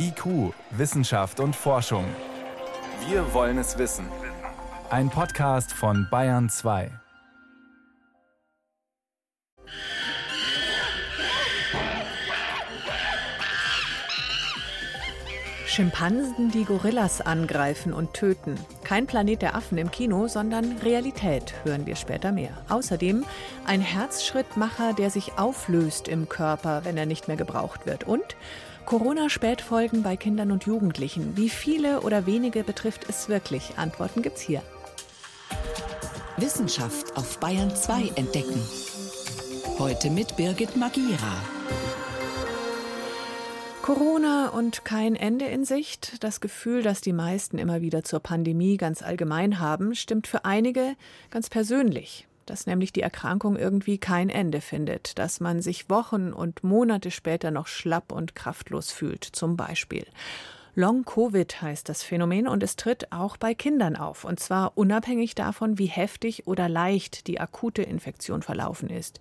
IQ, 0.00 0.54
Wissenschaft 0.70 1.40
und 1.40 1.56
Forschung. 1.56 2.04
Wir 3.08 3.34
wollen 3.34 3.58
es 3.58 3.78
wissen. 3.78 4.06
Ein 4.90 5.10
Podcast 5.10 5.72
von 5.72 6.06
Bayern 6.08 6.48
2. 6.48 6.90
Schimpansen, 15.66 16.50
die 16.50 16.64
Gorillas 16.64 17.20
angreifen 17.20 17.92
und 17.92 18.14
töten. 18.14 18.56
Kein 18.84 19.06
Planet 19.06 19.42
der 19.42 19.54
Affen 19.56 19.78
im 19.78 19.90
Kino, 19.90 20.28
sondern 20.28 20.78
Realität, 20.78 21.54
hören 21.64 21.86
wir 21.86 21.96
später 21.96 22.30
mehr. 22.32 22.50
Außerdem 22.68 23.24
ein 23.66 23.80
Herzschrittmacher, 23.80 24.92
der 24.92 25.10
sich 25.10 25.38
auflöst 25.38 26.08
im 26.08 26.28
Körper, 26.28 26.84
wenn 26.84 26.96
er 26.96 27.06
nicht 27.06 27.28
mehr 27.28 27.36
gebraucht 27.36 27.86
wird. 27.86 28.04
Und 28.04 28.36
Corona-Spätfolgen 28.88 30.02
bei 30.02 30.16
Kindern 30.16 30.50
und 30.50 30.64
Jugendlichen. 30.64 31.36
Wie 31.36 31.50
viele 31.50 32.00
oder 32.00 32.24
wenige 32.24 32.64
betrifft 32.64 33.04
es 33.06 33.28
wirklich? 33.28 33.76
Antworten 33.76 34.22
gibt's 34.22 34.40
hier. 34.40 34.62
Wissenschaft 36.38 37.14
auf 37.14 37.38
Bayern 37.38 37.76
2 37.76 38.12
entdecken. 38.14 38.58
Heute 39.78 40.08
mit 40.08 40.38
Birgit 40.38 40.74
Magira. 40.74 41.36
Corona 43.82 44.48
und 44.48 44.86
kein 44.86 45.16
Ende 45.16 45.44
in 45.44 45.66
Sicht. 45.66 46.24
Das 46.24 46.40
Gefühl, 46.40 46.82
das 46.82 47.02
die 47.02 47.12
meisten 47.12 47.58
immer 47.58 47.82
wieder 47.82 48.04
zur 48.04 48.20
Pandemie 48.20 48.78
ganz 48.78 49.02
allgemein 49.02 49.60
haben, 49.60 49.94
stimmt 49.94 50.26
für 50.26 50.46
einige 50.46 50.96
ganz 51.28 51.50
persönlich. 51.50 52.27
Dass 52.48 52.66
nämlich 52.66 52.92
die 52.94 53.02
Erkrankung 53.02 53.56
irgendwie 53.56 53.98
kein 53.98 54.30
Ende 54.30 54.62
findet, 54.62 55.18
dass 55.18 55.38
man 55.38 55.60
sich 55.60 55.90
Wochen 55.90 56.32
und 56.32 56.64
Monate 56.64 57.10
später 57.10 57.50
noch 57.50 57.66
schlapp 57.66 58.10
und 58.10 58.34
kraftlos 58.34 58.90
fühlt, 58.90 59.24
zum 59.24 59.56
Beispiel. 59.56 60.06
Long-Covid 60.74 61.60
heißt 61.60 61.88
das 61.88 62.02
Phänomen 62.02 62.48
und 62.48 62.62
es 62.62 62.76
tritt 62.76 63.12
auch 63.12 63.36
bei 63.36 63.52
Kindern 63.52 63.96
auf. 63.96 64.24
Und 64.24 64.40
zwar 64.40 64.78
unabhängig 64.78 65.34
davon, 65.34 65.76
wie 65.76 65.86
heftig 65.86 66.46
oder 66.46 66.68
leicht 66.68 67.26
die 67.26 67.38
akute 67.38 67.82
Infektion 67.82 68.42
verlaufen 68.42 68.88
ist. 68.88 69.20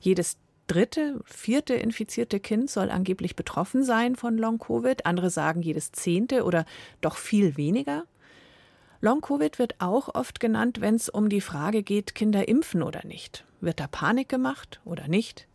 Jedes 0.00 0.38
dritte, 0.66 1.20
vierte 1.24 1.74
infizierte 1.74 2.40
Kind 2.40 2.70
soll 2.70 2.90
angeblich 2.90 3.36
betroffen 3.36 3.84
sein 3.84 4.16
von 4.16 4.38
Long-Covid. 4.38 5.04
Andere 5.04 5.30
sagen 5.30 5.60
jedes 5.60 5.92
zehnte 5.92 6.44
oder 6.44 6.64
doch 7.00 7.16
viel 7.16 7.56
weniger. 7.56 8.04
Long-Covid 9.04 9.58
wird 9.58 9.74
auch 9.80 10.14
oft 10.14 10.40
genannt, 10.40 10.80
wenn 10.80 10.94
es 10.94 11.10
um 11.10 11.28
die 11.28 11.42
Frage 11.42 11.82
geht, 11.82 12.14
Kinder 12.14 12.48
impfen 12.48 12.82
oder 12.82 13.04
nicht. 13.04 13.44
Wird 13.60 13.78
da 13.78 13.86
Panik 13.86 14.30
gemacht 14.30 14.80
oder 14.86 15.08
nicht? 15.08 15.46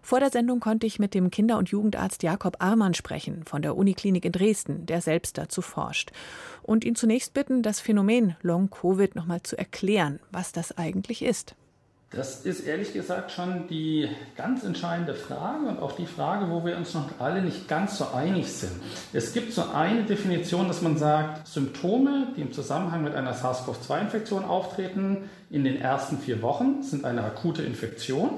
Vor 0.00 0.18
der 0.18 0.30
Sendung 0.30 0.60
konnte 0.60 0.86
ich 0.86 0.98
mit 0.98 1.12
dem 1.12 1.30
Kinder- 1.30 1.58
und 1.58 1.68
Jugendarzt 1.68 2.22
Jakob 2.22 2.56
Armann 2.58 2.94
sprechen 2.94 3.44
von 3.44 3.60
der 3.60 3.76
Uniklinik 3.76 4.24
in 4.24 4.32
Dresden, 4.32 4.86
der 4.86 5.02
selbst 5.02 5.36
dazu 5.36 5.60
forscht. 5.60 6.10
Und 6.62 6.86
ihn 6.86 6.96
zunächst 6.96 7.34
bitten, 7.34 7.62
das 7.62 7.80
Phänomen 7.80 8.34
Long-Covid 8.40 9.14
nochmal 9.14 9.42
zu 9.42 9.58
erklären, 9.58 10.18
was 10.32 10.52
das 10.52 10.78
eigentlich 10.78 11.20
ist. 11.20 11.54
Das 12.12 12.46
ist 12.46 12.60
ehrlich 12.60 12.92
gesagt 12.92 13.32
schon 13.32 13.66
die 13.66 14.08
ganz 14.36 14.62
entscheidende 14.62 15.14
Frage 15.14 15.66
und 15.66 15.80
auch 15.80 15.92
die 15.92 16.06
Frage, 16.06 16.48
wo 16.50 16.64
wir 16.64 16.76
uns 16.76 16.94
noch 16.94 17.08
alle 17.18 17.42
nicht 17.42 17.66
ganz 17.66 17.98
so 17.98 18.06
einig 18.14 18.52
sind. 18.52 18.70
Es 19.12 19.32
gibt 19.32 19.52
so 19.52 19.64
eine 19.74 20.04
Definition, 20.04 20.68
dass 20.68 20.82
man 20.82 20.96
sagt, 20.98 21.48
Symptome, 21.48 22.28
die 22.36 22.42
im 22.42 22.52
Zusammenhang 22.52 23.02
mit 23.02 23.16
einer 23.16 23.34
SARS-CoV-2-Infektion 23.34 24.44
auftreten, 24.44 25.28
in 25.50 25.64
den 25.64 25.80
ersten 25.80 26.18
vier 26.18 26.42
Wochen 26.42 26.82
sind 26.82 27.04
eine 27.04 27.24
akute 27.24 27.62
Infektion. 27.62 28.30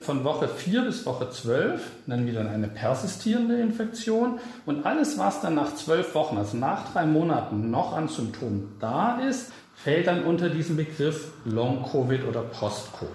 Von 0.00 0.24
Woche 0.24 0.48
4 0.48 0.82
bis 0.82 1.06
Woche 1.06 1.30
12 1.30 1.80
nennen 2.06 2.26
wir 2.26 2.32
dann 2.32 2.48
eine 2.48 2.66
persistierende 2.66 3.60
Infektion. 3.60 4.40
Und 4.66 4.84
alles, 4.84 5.16
was 5.16 5.42
dann 5.42 5.54
nach 5.54 5.76
zwölf 5.76 6.14
Wochen, 6.14 6.38
also 6.38 6.56
nach 6.56 6.92
drei 6.92 7.06
Monaten, 7.06 7.70
noch 7.70 7.96
an 7.96 8.08
Symptomen 8.08 8.74
da 8.80 9.20
ist, 9.20 9.52
fällt 9.82 10.06
dann 10.06 10.24
unter 10.24 10.48
diesen 10.48 10.76
Begriff 10.76 11.32
Long-Covid 11.44 12.24
oder 12.24 12.42
Post-Covid. 12.42 13.10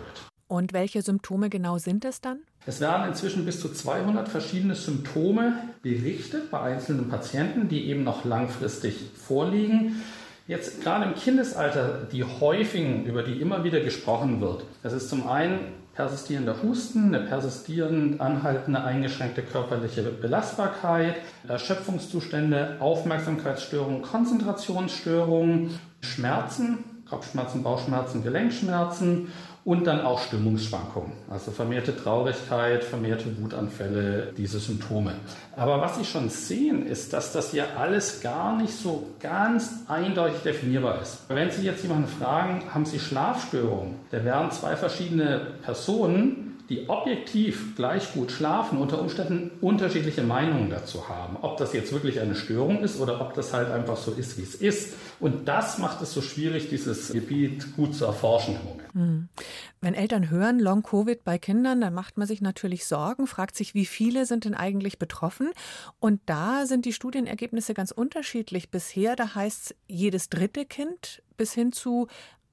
Und 0.47 0.73
welche 0.73 1.01
Symptome 1.01 1.49
genau 1.49 1.77
sind 1.77 2.05
es 2.05 2.21
dann? 2.21 2.39
Es 2.65 2.81
werden 2.81 3.07
inzwischen 3.07 3.45
bis 3.45 3.59
zu 3.59 3.69
200 3.69 4.27
verschiedene 4.27 4.75
Symptome 4.75 5.53
berichtet 5.81 6.51
bei 6.51 6.59
einzelnen 6.59 7.09
Patienten, 7.09 7.69
die 7.69 7.87
eben 7.87 8.03
noch 8.03 8.25
langfristig 8.25 9.11
vorliegen. 9.15 10.01
Jetzt 10.47 10.81
gerade 10.81 11.05
im 11.05 11.15
Kindesalter 11.15 12.07
die 12.11 12.23
häufigen, 12.23 13.05
über 13.05 13.23
die 13.23 13.39
immer 13.41 13.63
wieder 13.63 13.81
gesprochen 13.81 14.39
wird. 14.41 14.63
Das 14.83 14.93
ist 14.93 15.09
zum 15.09 15.27
einen 15.27 15.59
persistierender 15.93 16.61
Husten, 16.61 17.13
eine 17.13 17.25
persistierend 17.25 18.21
anhaltende 18.21 18.83
eingeschränkte 18.83 19.41
körperliche 19.41 20.03
Belastbarkeit, 20.03 21.15
Erschöpfungszustände, 21.47 22.77
Aufmerksamkeitsstörungen, 22.79 24.03
Konzentrationsstörungen, 24.03 25.71
Schmerzen, 26.01 26.79
Kopfschmerzen, 27.09 27.63
Bauchschmerzen, 27.63 28.23
Gelenkschmerzen 28.23 29.31
und 29.67 29.85
dann 29.85 29.99
auch 29.99 30.21
Stimmungsschwankungen, 30.21 31.11
also 31.29 31.51
vermehrte 31.51 31.93
Traurigkeit, 31.93 32.85
vermehrte 32.85 33.25
Wutanfälle, 33.41 34.31
diese 34.37 34.59
Symptome. 34.59 35.15
Aber 35.57 35.81
was 35.81 35.97
Sie 35.97 36.05
schon 36.05 36.29
sehen, 36.29 36.85
ist, 36.85 37.11
dass 37.11 37.33
das 37.33 37.51
ja 37.51 37.65
alles 37.77 38.21
gar 38.21 38.55
nicht 38.55 38.71
so 38.71 39.07
ganz 39.19 39.71
eindeutig 39.89 40.39
definierbar 40.43 41.01
ist. 41.01 41.25
Wenn 41.27 41.51
Sie 41.51 41.63
jetzt 41.63 41.83
jemanden 41.83 42.07
fragen, 42.07 42.63
haben 42.73 42.85
Sie 42.85 42.97
Schlafstörungen, 42.97 43.95
da 44.11 44.23
wären 44.23 44.51
zwei 44.51 44.77
verschiedene 44.77 45.41
Personen 45.63 46.46
die 46.69 46.89
objektiv 46.89 47.75
gleich 47.75 48.13
gut 48.13 48.31
schlafen, 48.31 48.79
unter 48.79 48.99
Umständen 49.01 49.51
unterschiedliche 49.61 50.21
Meinungen 50.21 50.69
dazu 50.69 51.07
haben. 51.07 51.37
Ob 51.41 51.57
das 51.57 51.71
jetzt 51.73 51.93
wirklich 51.93 52.19
eine 52.19 52.35
Störung 52.35 52.83
ist 52.83 52.99
oder 52.99 53.21
ob 53.21 53.33
das 53.33 53.53
halt 53.53 53.71
einfach 53.71 53.95
so 53.95 54.11
ist, 54.11 54.37
wie 54.37 54.43
es 54.43 54.55
ist. 54.55 54.95
Und 55.19 55.47
das 55.47 55.77
macht 55.77 56.01
es 56.01 56.13
so 56.13 56.21
schwierig, 56.21 56.69
dieses 56.69 57.13
Gebiet 57.13 57.75
gut 57.75 57.95
zu 57.95 58.05
erforschen 58.05 58.55
im 58.55 58.63
Moment. 58.65 58.93
Hm. 58.93 59.29
Wenn 59.79 59.93
Eltern 59.93 60.29
hören 60.29 60.59
Long-Covid 60.59 61.23
bei 61.23 61.37
Kindern, 61.37 61.79
dann 61.81 61.93
macht 61.93 62.17
man 62.17 62.27
sich 62.27 62.41
natürlich 62.41 62.85
Sorgen, 62.85 63.27
fragt 63.27 63.55
sich, 63.55 63.73
wie 63.73 63.85
viele 63.85 64.25
sind 64.25 64.43
denn 64.43 64.55
eigentlich 64.55 64.99
betroffen? 64.99 65.51
Und 65.99 66.19
da 66.25 66.65
sind 66.65 66.85
die 66.85 66.93
Studienergebnisse 66.93 67.73
ganz 67.73 67.91
unterschiedlich. 67.91 68.71
Bisher, 68.71 69.15
da 69.15 69.35
heißt 69.35 69.71
es 69.71 69.75
jedes 69.87 70.29
dritte 70.29 70.65
Kind 70.65 71.21
bis 71.37 71.53
hin 71.53 71.71
zu 71.71 72.07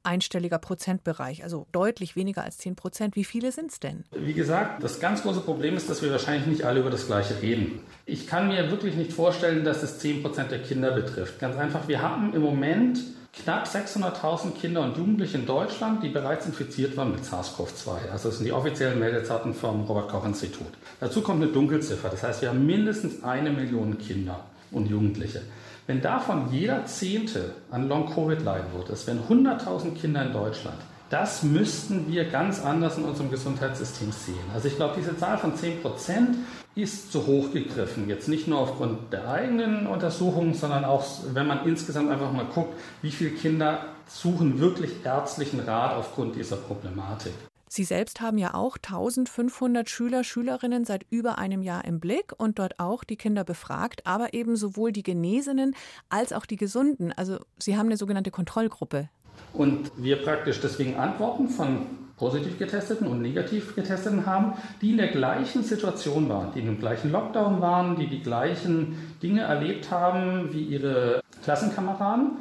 einstelliger 0.05 0.59
Prozentbereich, 0.59 1.43
also 1.43 1.67
deutlich 1.73 2.17
weniger 2.17 2.45
als 2.45 2.59
10 2.59 2.77
Prozent. 2.77 3.17
Wie 3.17 3.25
viele 3.25 3.53
sind 3.53 3.71
es 3.71 3.81
denn? 3.81 4.05
Wie 4.13 4.35
gesagt, 4.35 4.83
das 4.83 5.01
ganz 5.01 5.23
große 5.23 5.41
Problem 5.41 5.77
ist, 5.77 5.89
dass 5.91 6.03
wir 6.03 6.11
wahrscheinlich 6.11 6.47
nicht 6.47 6.65
alle 6.65 6.81
über 6.81 6.91
das 6.91 7.07
Gleiche 7.07 7.41
reden. 7.43 7.81
Ich 8.07 8.27
kann 8.27 8.49
mir 8.49 8.71
wirklich 8.71 8.95
nicht 8.95 9.13
vorstellen, 9.13 9.65
dass 9.65 9.83
es 9.83 9.99
10 9.99 10.23
Prozent 10.23 10.51
der 10.51 10.63
Kinder 10.63 10.93
betrifft. 10.93 11.39
Ganz 11.39 11.57
einfach, 11.57 11.89
wir 11.89 12.03
haben 12.03 12.35
im 12.35 12.43
Moment 12.43 13.01
knapp 13.43 13.67
600.000 13.67 14.53
Kinder 14.53 14.83
und 14.83 14.97
Jugendliche 14.97 15.39
in 15.39 15.47
Deutschland, 15.47 16.03
die 16.03 16.09
bereits 16.09 16.47
infiziert 16.47 16.97
waren 16.97 17.13
mit 17.13 17.25
SARS-CoV-2. 17.25 18.11
Also 18.13 18.29
das 18.29 18.39
sind 18.39 18.47
die 18.47 18.53
offiziellen 18.53 18.99
Meldedaten 18.99 19.55
vom 19.55 19.83
Robert-Koch-Institut. 19.85 20.73
Dazu 21.01 21.23
kommt 21.23 21.43
eine 21.43 21.51
Dunkelziffer. 21.51 22.09
Das 22.09 22.23
heißt, 22.23 22.43
wir 22.43 22.51
haben 22.51 22.65
mindestens 22.65 23.25
eine 23.25 23.51
Million 23.51 23.99
Kinder 23.99 24.45
und 24.71 24.89
Jugendliche. 24.89 25.43
Wenn 25.87 26.01
davon 26.01 26.49
jeder 26.51 26.87
Zehnte 26.87 27.53
an 27.71 27.89
Long-Covid 27.89 28.43
leiden 28.43 28.73
würde, 28.73 28.89
das 28.89 29.07
wären 29.07 29.21
100.000 29.29 29.95
Kinder 29.95 30.25
in 30.25 30.33
Deutschland. 30.33 30.79
Das 31.11 31.43
müssten 31.43 32.11
wir 32.11 32.25
ganz 32.25 32.65
anders 32.65 32.97
in 32.97 33.05
unserem 33.05 33.31
Gesundheitssystem 33.31 34.11
sehen. 34.11 34.51
Also 34.55 34.69
ich 34.69 34.77
glaube, 34.77 34.95
diese 34.97 35.17
Zahl 35.17 35.37
von 35.37 35.55
10 35.55 35.83
Prozent 35.83 36.37
ist 36.75 37.13
zu 37.13 37.27
hoch 37.27 37.53
gegriffen. 37.53 38.09
Jetzt 38.09 38.29
nicht 38.29 38.49
nur 38.49 38.61
aufgrund 38.61 39.13
der 39.13 39.29
eigenen 39.29 39.87
Untersuchungen, 39.87 40.55
sondern 40.55 40.87
auch, 40.87 41.05
wenn 41.35 41.47
man 41.47 41.67
insgesamt 41.67 42.11
einfach 42.11 42.33
mal 42.33 42.47
guckt, 42.47 42.73
wie 43.03 43.11
viele 43.11 43.31
Kinder 43.31 43.85
suchen 44.09 44.59
wirklich 44.59 45.05
ärztlichen 45.05 45.61
Rat 45.61 45.95
aufgrund 45.97 46.35
dieser 46.35 46.57
Problematik. 46.57 47.33
Sie 47.75 47.83
selbst 47.83 48.21
haben 48.21 48.39
ja 48.39 48.55
auch 48.55 48.77
1500 48.77 49.91
Schüler, 49.91 50.23
Schülerinnen 50.23 50.85
seit 50.85 51.07
über 51.11 51.39
einem 51.39 51.61
Jahr 51.61 51.85
im 51.85 51.99
Blick 51.99 52.33
und 52.37 52.61
dort 52.61 52.79
auch 52.79 53.03
die 53.03 53.17
Kinder 53.17 53.43
befragt, 53.43 54.07
aber 54.07 54.33
eben 54.33 54.55
sowohl 54.55 54.93
die 54.93 55.03
Genesenen 55.03 55.75
als 56.09 56.33
auch 56.33 56.47
die 56.47 56.55
Gesunden. 56.55 57.11
Also 57.11 57.41
Sie 57.59 57.77
haben 57.77 57.87
eine 57.87 57.97
sogenannte 57.97 58.31
Kontrollgruppe. 58.31 59.09
Und 59.53 59.91
wir 59.97 60.23
praktisch 60.23 60.61
deswegen 60.61 60.95
Antworten 60.95 61.49
von 61.49 61.87
positiv 62.17 62.61
getesteten 62.61 63.09
und 63.09 63.21
negativ 63.21 63.75
getesteten 63.75 64.25
haben, 64.25 64.53
die 64.81 64.93
in 64.93 64.99
der 64.99 65.09
gleichen 65.09 65.65
Situation 65.65 66.29
waren, 66.29 66.53
die 66.55 66.61
im 66.61 66.79
gleichen 66.79 67.11
Lockdown 67.11 67.61
waren, 67.61 67.97
die 67.97 68.07
die 68.07 68.23
gleichen 68.23 69.17
Dinge 69.21 69.41
erlebt 69.41 69.91
haben 69.91 70.53
wie 70.53 70.63
ihre 70.63 71.23
Klassenkameraden. 71.43 72.37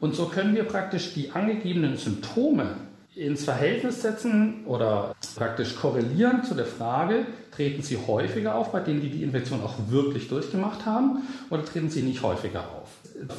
Und 0.00 0.14
so 0.14 0.28
können 0.28 0.54
wir 0.54 0.64
praktisch 0.64 1.12
die 1.12 1.32
angegebenen 1.32 1.98
Symptome 1.98 2.76
ins 3.18 3.44
Verhältnis 3.44 4.00
setzen 4.00 4.64
oder 4.66 5.14
praktisch 5.36 5.74
korrelieren 5.74 6.44
zu 6.44 6.54
der 6.54 6.64
Frage, 6.64 7.26
treten 7.50 7.82
sie 7.82 7.98
häufiger 8.06 8.54
auf 8.54 8.70
bei 8.70 8.80
denen, 8.80 9.00
die 9.00 9.10
die 9.10 9.22
Infektion 9.24 9.60
auch 9.62 9.74
wirklich 9.88 10.28
durchgemacht 10.28 10.86
haben 10.86 11.22
oder 11.50 11.64
treten 11.64 11.90
sie 11.90 12.02
nicht 12.02 12.22
häufiger 12.22 12.60
auf. 12.60 12.88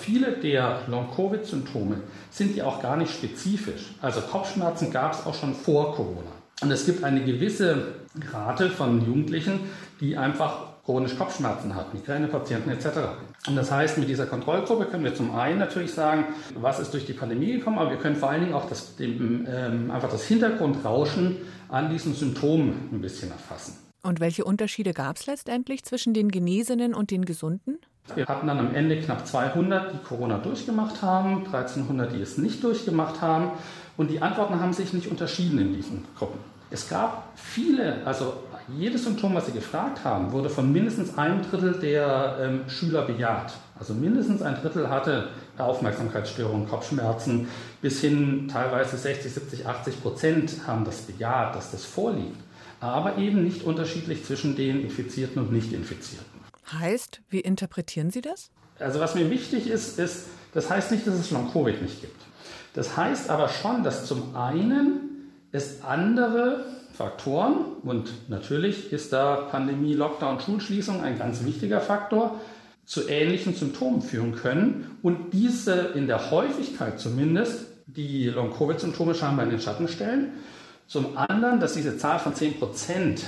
Viele 0.01 0.33
der 0.33 0.81
Long-Covid-Symptome 0.87 2.01
sind 2.29 2.57
ja 2.57 2.65
auch 2.65 2.81
gar 2.81 2.97
nicht 2.97 3.13
spezifisch. 3.13 3.93
Also 4.01 4.19
Kopfschmerzen 4.19 4.91
gab 4.91 5.13
es 5.13 5.25
auch 5.25 5.35
schon 5.35 5.55
vor 5.55 5.95
Corona. 5.95 6.31
Und 6.61 6.71
es 6.71 6.85
gibt 6.85 7.05
eine 7.05 7.23
gewisse 7.23 7.93
Rate 8.33 8.69
von 8.69 9.05
Jugendlichen, 9.05 9.61
die 10.01 10.17
einfach 10.17 10.68
chronisch 10.89 11.15
Kopfschmerzen 11.15 11.75
hat, 11.75 11.93
Migränepatienten 11.93 12.71
etc. 12.71 12.87
Und 13.45 13.55
das 13.55 13.69
heißt, 13.69 13.99
mit 13.99 14.09
dieser 14.09 14.25
Kontrollgruppe 14.25 14.85
können 14.85 15.03
wir 15.03 15.13
zum 15.13 15.35
einen 15.35 15.59
natürlich 15.59 15.93
sagen, 15.93 16.25
was 16.55 16.79
ist 16.79 16.91
durch 16.95 17.05
die 17.05 17.13
Pandemie 17.13 17.51
gekommen, 17.51 17.77
aber 17.77 17.91
wir 17.91 17.97
können 17.97 18.15
vor 18.15 18.31
allen 18.31 18.41
Dingen 18.41 18.55
auch 18.55 18.67
das, 18.67 18.95
dem, 18.95 19.45
ähm, 19.47 19.91
einfach 19.91 20.09
das 20.09 20.25
Hintergrundrauschen 20.25 21.37
an 21.67 21.91
diesen 21.91 22.15
Symptomen 22.15 22.89
ein 22.91 23.01
bisschen 23.01 23.29
erfassen. 23.29 23.77
Und 24.01 24.19
welche 24.19 24.43
Unterschiede 24.43 24.93
gab 24.93 25.17
es 25.17 25.27
letztendlich 25.27 25.83
zwischen 25.83 26.15
den 26.15 26.31
Genesenen 26.31 26.95
und 26.95 27.11
den 27.11 27.23
Gesunden? 27.23 27.77
Wir 28.15 28.25
hatten 28.25 28.47
dann 28.47 28.59
am 28.59 28.75
Ende 28.75 28.99
knapp 28.99 29.27
200, 29.27 29.93
die 29.93 29.97
Corona 29.97 30.37
durchgemacht 30.37 31.01
haben, 31.01 31.45
1300, 31.45 32.13
die 32.13 32.21
es 32.21 32.37
nicht 32.37 32.63
durchgemacht 32.63 33.21
haben. 33.21 33.51
Und 33.97 34.09
die 34.09 34.21
Antworten 34.21 34.59
haben 34.59 34.73
sich 34.73 34.93
nicht 34.93 35.07
unterschieden 35.07 35.59
in 35.59 35.73
diesen 35.73 36.05
Gruppen. 36.17 36.39
Es 36.71 36.87
gab 36.87 37.29
viele, 37.35 38.05
also 38.05 38.33
jedes 38.77 39.03
Symptom, 39.03 39.33
was 39.33 39.47
Sie 39.47 39.51
gefragt 39.51 40.03
haben, 40.03 40.31
wurde 40.31 40.49
von 40.49 40.71
mindestens 40.71 41.17
einem 41.17 41.41
Drittel 41.41 41.73
der 41.79 42.37
ähm, 42.41 42.69
Schüler 42.69 43.01
bejaht. 43.01 43.53
Also 43.79 43.93
mindestens 43.93 44.41
ein 44.41 44.55
Drittel 44.55 44.89
hatte 44.89 45.29
Aufmerksamkeitsstörungen, 45.57 46.67
Kopfschmerzen, 46.67 47.47
bis 47.81 48.01
hin 48.01 48.47
teilweise 48.51 48.97
60, 48.97 49.33
70, 49.33 49.65
80 49.65 50.01
Prozent 50.01 50.55
haben 50.67 50.85
das 50.85 51.01
bejaht, 51.01 51.55
dass 51.55 51.71
das 51.71 51.85
vorliegt. 51.85 52.37
Aber 52.79 53.17
eben 53.17 53.43
nicht 53.43 53.63
unterschiedlich 53.63 54.23
zwischen 54.23 54.55
den 54.55 54.81
Infizierten 54.81 55.41
und 55.41 55.51
Nicht-Infizierten. 55.51 56.38
Heißt, 56.73 57.21
wie 57.29 57.39
interpretieren 57.39 58.11
Sie 58.11 58.21
das? 58.21 58.51
Also 58.79 58.99
was 58.99 59.15
mir 59.15 59.29
wichtig 59.29 59.67
ist, 59.67 59.99
ist, 59.99 60.27
das 60.53 60.69
heißt 60.69 60.91
nicht, 60.91 61.05
dass 61.05 61.15
es 61.15 61.31
Long-Covid 61.31 61.81
nicht 61.81 62.01
gibt. 62.01 62.21
Das 62.73 62.95
heißt 62.95 63.29
aber 63.29 63.49
schon, 63.49 63.83
dass 63.83 64.05
zum 64.05 64.35
einen 64.35 65.31
es 65.51 65.83
andere 65.83 66.65
Faktoren 66.93 67.77
und 67.83 68.29
natürlich 68.29 68.91
ist 68.91 69.13
da 69.13 69.35
Pandemie, 69.35 69.93
Lockdown, 69.93 70.39
Schulschließung 70.39 71.01
ein 71.01 71.17
ganz 71.17 71.43
wichtiger 71.43 71.81
Faktor, 71.81 72.39
zu 72.85 73.07
ähnlichen 73.07 73.53
Symptomen 73.53 74.01
führen 74.01 74.35
können 74.35 74.97
und 75.03 75.31
diese 75.33 75.73
in 75.93 76.07
der 76.07 76.31
Häufigkeit 76.31 76.99
zumindest 76.99 77.65
die 77.85 78.25
Long-Covid-Symptome 78.27 79.15
scheinbar 79.15 79.45
in 79.45 79.51
den 79.51 79.61
Schatten 79.61 79.87
stellen. 79.87 80.33
Zum 80.87 81.15
anderen, 81.17 81.59
dass 81.59 81.73
diese 81.73 81.97
Zahl 81.97 82.19
von 82.19 82.33
10 82.33 82.59
Prozent 82.59 83.21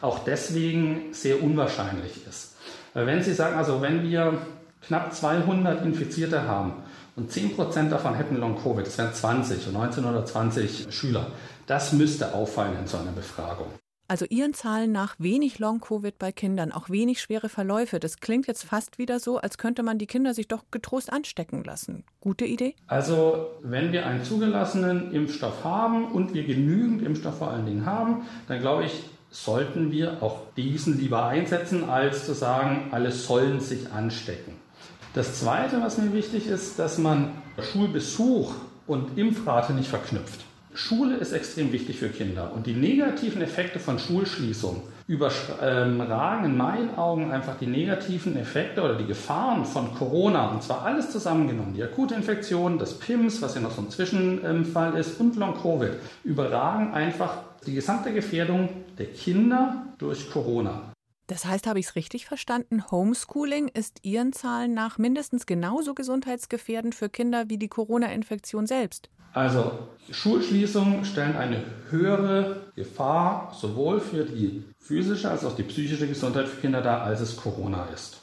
auch 0.00 0.20
deswegen 0.20 1.12
sehr 1.12 1.42
unwahrscheinlich 1.42 2.26
ist. 2.26 2.53
Weil 2.94 3.06
wenn 3.06 3.22
Sie 3.22 3.34
sagen, 3.34 3.56
also 3.56 3.82
wenn 3.82 4.02
wir 4.02 4.38
knapp 4.86 5.12
200 5.12 5.84
Infizierte 5.84 6.46
haben 6.46 6.74
und 7.16 7.30
10 7.30 7.56
Prozent 7.56 7.92
davon 7.92 8.14
hätten 8.14 8.36
Long-Covid, 8.36 8.86
das 8.86 8.98
wären 8.98 9.12
20 9.12 9.66
und 9.66 9.72
19 9.74 10.04
oder 10.04 10.24
20 10.24 10.86
Schüler, 10.90 11.26
das 11.66 11.92
müsste 11.92 12.34
auffallen 12.34 12.76
in 12.80 12.86
so 12.86 12.96
einer 12.96 13.12
Befragung. 13.12 13.66
Also 14.06 14.26
Ihren 14.28 14.52
Zahlen 14.52 14.92
nach 14.92 15.16
wenig 15.18 15.58
Long-Covid 15.58 16.18
bei 16.18 16.30
Kindern, 16.30 16.72
auch 16.72 16.90
wenig 16.90 17.22
schwere 17.22 17.48
Verläufe. 17.48 17.98
Das 17.98 18.18
klingt 18.18 18.46
jetzt 18.46 18.64
fast 18.64 18.98
wieder 18.98 19.18
so, 19.18 19.38
als 19.38 19.56
könnte 19.56 19.82
man 19.82 19.98
die 19.98 20.06
Kinder 20.06 20.34
sich 20.34 20.46
doch 20.46 20.64
getrost 20.70 21.10
anstecken 21.10 21.64
lassen. 21.64 22.04
Gute 22.20 22.44
Idee? 22.44 22.74
Also 22.86 23.46
wenn 23.62 23.92
wir 23.92 24.06
einen 24.06 24.22
zugelassenen 24.22 25.10
Impfstoff 25.12 25.64
haben 25.64 26.12
und 26.12 26.34
wir 26.34 26.44
genügend 26.44 27.00
Impfstoff 27.00 27.38
vor 27.38 27.50
allen 27.50 27.64
Dingen 27.64 27.86
haben, 27.86 28.24
dann 28.46 28.60
glaube 28.60 28.84
ich, 28.84 29.04
sollten 29.34 29.90
wir 29.90 30.22
auch 30.22 30.42
diesen 30.56 30.98
lieber 30.98 31.26
einsetzen, 31.26 31.90
als 31.90 32.24
zu 32.24 32.34
sagen, 32.34 32.88
alle 32.92 33.10
sollen 33.10 33.60
sich 33.60 33.90
anstecken. 33.90 34.54
Das 35.12 35.40
Zweite, 35.40 35.82
was 35.82 35.98
mir 35.98 36.12
wichtig 36.12 36.46
ist, 36.46 36.78
dass 36.78 36.98
man 36.98 37.32
Schulbesuch 37.60 38.54
und 38.86 39.18
Impfrate 39.18 39.72
nicht 39.72 39.88
verknüpft. 39.88 40.40
Schule 40.72 41.16
ist 41.16 41.32
extrem 41.32 41.72
wichtig 41.72 41.98
für 41.98 42.08
Kinder 42.08 42.52
und 42.54 42.66
die 42.66 42.74
negativen 42.74 43.42
Effekte 43.42 43.78
von 43.78 43.98
Schulschließung 43.98 44.82
überragen 45.06 46.44
in 46.46 46.56
meinen 46.56 46.96
Augen 46.96 47.30
einfach 47.30 47.56
die 47.58 47.66
negativen 47.66 48.36
Effekte 48.36 48.82
oder 48.82 48.96
die 48.96 49.06
Gefahren 49.06 49.64
von 49.64 49.94
Corona 49.94 50.50
und 50.50 50.62
zwar 50.62 50.84
alles 50.84 51.10
zusammengenommen. 51.10 51.74
Die 51.74 51.82
akute 51.82 52.14
Infektion, 52.14 52.78
das 52.78 52.98
PIMS, 52.98 53.42
was 53.42 53.54
ja 53.54 53.60
noch 53.60 53.72
so 53.72 53.82
ein 53.82 53.90
Zwischenfall 53.90 54.96
ist 54.96 55.20
und 55.20 55.36
Long-Covid 55.36 55.92
überragen 56.24 56.92
einfach 56.92 57.34
die 57.64 57.74
gesamte 57.74 58.12
Gefährdung 58.12 58.68
der 58.98 59.06
Kinder 59.06 59.86
durch 59.98 60.30
Corona. 60.30 60.92
Das 61.26 61.46
heißt, 61.46 61.66
habe 61.66 61.78
ich 61.78 61.86
es 61.86 61.96
richtig 61.96 62.26
verstanden? 62.26 62.90
Homeschooling 62.90 63.68
ist 63.68 64.00
Ihren 64.02 64.32
Zahlen 64.32 64.74
nach 64.74 64.98
mindestens 64.98 65.46
genauso 65.46 65.94
gesundheitsgefährdend 65.94 66.94
für 66.94 67.08
Kinder 67.08 67.48
wie 67.48 67.56
die 67.56 67.68
Corona-Infektion 67.68 68.66
selbst. 68.66 69.08
Also 69.32 69.88
Schulschließungen 70.10 71.04
stellen 71.04 71.36
eine 71.36 71.64
höhere 71.90 72.72
Gefahr 72.76 73.52
sowohl 73.58 74.00
für 74.00 74.24
die 74.24 74.64
physische 74.78 75.30
als 75.30 75.44
auch 75.44 75.56
die 75.56 75.64
psychische 75.64 76.06
Gesundheit 76.06 76.46
für 76.46 76.60
Kinder 76.60 76.82
dar, 76.82 77.02
als 77.02 77.20
es 77.20 77.36
Corona 77.36 77.86
ist. 77.86 78.20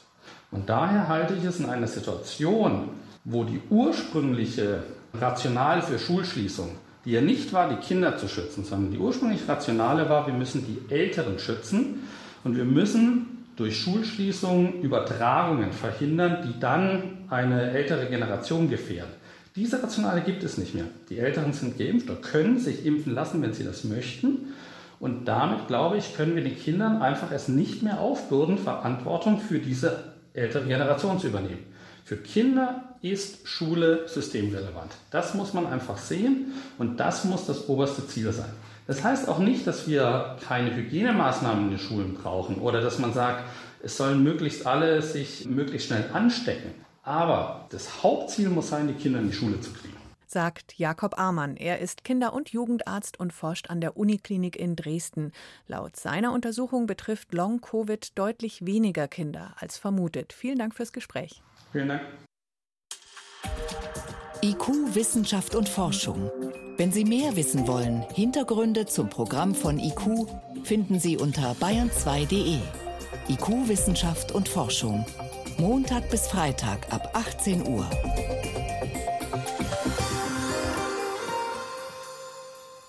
Und 0.50 0.68
daher 0.68 1.08
halte 1.08 1.34
ich 1.34 1.44
es 1.44 1.58
in 1.58 1.66
einer 1.66 1.88
Situation, 1.88 2.90
wo 3.24 3.44
die 3.44 3.60
ursprüngliche 3.68 4.84
Rationale 5.12 5.82
für 5.82 5.98
Schulschließung, 5.98 6.70
die 7.04 7.12
ja 7.12 7.20
nicht 7.20 7.52
war, 7.52 7.68
die 7.68 7.76
Kinder 7.76 8.16
zu 8.16 8.28
schützen, 8.28 8.64
sondern 8.64 8.92
die 8.92 8.98
ursprünglich 8.98 9.48
Rationale 9.48 10.08
war, 10.08 10.26
wir 10.26 10.34
müssen 10.34 10.64
die 10.64 10.94
Älteren 10.94 11.38
schützen 11.38 12.04
und 12.44 12.56
wir 12.56 12.64
müssen 12.64 13.44
durch 13.56 13.78
Schulschließungen 13.78 14.82
Übertragungen 14.82 15.72
verhindern, 15.72 16.38
die 16.46 16.58
dann 16.58 17.26
eine 17.28 17.72
ältere 17.72 18.06
Generation 18.06 18.70
gefährden. 18.70 19.12
Diese 19.54 19.82
Rationale 19.82 20.22
gibt 20.22 20.42
es 20.44 20.56
nicht 20.56 20.74
mehr. 20.74 20.86
Die 21.10 21.18
Älteren 21.18 21.52
sind 21.52 21.76
geimpft 21.76 22.08
oder 22.08 22.20
können 22.20 22.58
sich 22.58 22.86
impfen 22.86 23.14
lassen, 23.14 23.42
wenn 23.42 23.52
sie 23.52 23.64
das 23.64 23.84
möchten. 23.84 24.54
Und 24.98 25.26
damit, 25.26 25.66
glaube 25.66 25.98
ich, 25.98 26.16
können 26.16 26.36
wir 26.36 26.42
den 26.42 26.56
Kindern 26.56 27.02
einfach 27.02 27.32
es 27.32 27.48
nicht 27.48 27.82
mehr 27.82 28.00
aufbürden, 28.00 28.56
Verantwortung 28.56 29.40
für 29.40 29.58
diese 29.58 30.14
ältere 30.32 30.64
Generation 30.64 31.18
zu 31.18 31.26
übernehmen. 31.26 31.71
Für 32.04 32.16
Kinder 32.16 32.96
ist 33.00 33.46
Schule 33.46 34.08
systemrelevant. 34.08 34.92
Das 35.10 35.34
muss 35.34 35.54
man 35.54 35.66
einfach 35.66 35.98
sehen 35.98 36.52
und 36.78 36.98
das 36.98 37.24
muss 37.24 37.46
das 37.46 37.68
oberste 37.68 38.06
Ziel 38.06 38.32
sein. 38.32 38.50
Das 38.86 39.04
heißt 39.04 39.28
auch 39.28 39.38
nicht, 39.38 39.66
dass 39.66 39.86
wir 39.88 40.36
keine 40.46 40.74
Hygienemaßnahmen 40.74 41.64
in 41.64 41.70
den 41.70 41.78
Schulen 41.78 42.14
brauchen 42.14 42.56
oder 42.56 42.80
dass 42.80 42.98
man 42.98 43.12
sagt, 43.12 43.44
es 43.82 43.96
sollen 43.96 44.22
möglichst 44.22 44.66
alle 44.66 45.02
sich 45.02 45.46
möglichst 45.46 45.88
schnell 45.88 46.10
anstecken. 46.12 46.74
Aber 47.04 47.66
das 47.70 48.02
Hauptziel 48.02 48.48
muss 48.48 48.68
sein, 48.68 48.88
die 48.88 48.94
Kinder 48.94 49.20
in 49.20 49.28
die 49.28 49.34
Schule 49.34 49.60
zu 49.60 49.72
kriegen. 49.72 49.96
Sagt 50.26 50.78
Jakob 50.78 51.18
Amann. 51.18 51.56
Er 51.56 51.80
ist 51.80 52.04
Kinder- 52.04 52.32
und 52.32 52.50
Jugendarzt 52.50 53.20
und 53.20 53.32
forscht 53.32 53.68
an 53.68 53.80
der 53.80 53.96
Uniklinik 53.96 54.56
in 54.56 54.76
Dresden. 54.76 55.32
Laut 55.66 55.96
seiner 55.96 56.32
Untersuchung 56.32 56.86
betrifft 56.86 57.34
Long-Covid 57.34 58.18
deutlich 58.18 58.64
weniger 58.64 59.08
Kinder 59.08 59.54
als 59.58 59.76
vermutet. 59.76 60.32
Vielen 60.32 60.58
Dank 60.58 60.74
fürs 60.74 60.92
Gespräch. 60.92 61.42
Vielen 61.72 61.88
Dank. 61.88 62.02
IQ, 64.42 64.94
Wissenschaft 64.94 65.54
und 65.54 65.68
Forschung. 65.68 66.30
Wenn 66.76 66.92
Sie 66.92 67.04
mehr 67.04 67.36
wissen 67.36 67.66
wollen, 67.66 68.02
Hintergründe 68.12 68.86
zum 68.86 69.08
Programm 69.08 69.54
von 69.54 69.78
IQ 69.78 70.26
finden 70.64 71.00
Sie 71.00 71.16
unter 71.16 71.52
bayern2.de. 71.52 72.58
IQ, 73.28 73.68
Wissenschaft 73.68 74.32
und 74.32 74.48
Forschung. 74.48 75.06
Montag 75.58 76.10
bis 76.10 76.26
Freitag 76.26 76.92
ab 76.92 77.10
18 77.14 77.66
Uhr. 77.66 77.88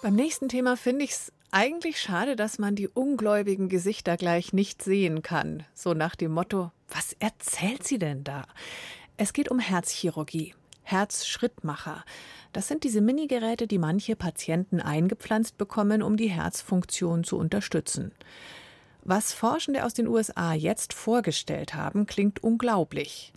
Beim 0.01 0.15
nächsten 0.15 0.49
Thema 0.49 0.75
finde 0.75 1.05
ich 1.05 1.11
es 1.11 1.31
eigentlich 1.53 2.01
schade, 2.01 2.35
dass 2.35 2.57
man 2.57 2.75
die 2.75 2.87
ungläubigen 2.87 3.69
Gesichter 3.69 4.17
gleich 4.17 4.53
nicht 4.53 4.81
sehen 4.81 5.21
kann. 5.21 5.63
So 5.73 5.93
nach 5.93 6.15
dem 6.15 6.31
Motto, 6.31 6.71
was 6.89 7.15
erzählt 7.19 7.83
sie 7.83 7.99
denn 7.99 8.23
da? 8.23 8.45
Es 9.17 9.33
geht 9.33 9.51
um 9.51 9.59
Herzchirurgie. 9.59 10.55
Herzschrittmacher. 10.81 12.03
Das 12.51 12.67
sind 12.67 12.83
diese 12.83 13.01
Minigeräte, 13.01 13.67
die 13.67 13.77
manche 13.77 14.15
Patienten 14.15 14.81
eingepflanzt 14.81 15.57
bekommen, 15.57 16.01
um 16.01 16.17
die 16.17 16.29
Herzfunktion 16.29 17.23
zu 17.23 17.37
unterstützen. 17.37 18.11
Was 19.03 19.31
Forschende 19.31 19.85
aus 19.85 19.93
den 19.93 20.07
USA 20.07 20.53
jetzt 20.53 20.93
vorgestellt 20.93 21.73
haben, 21.73 22.05
klingt 22.05 22.43
unglaublich. 22.43 23.31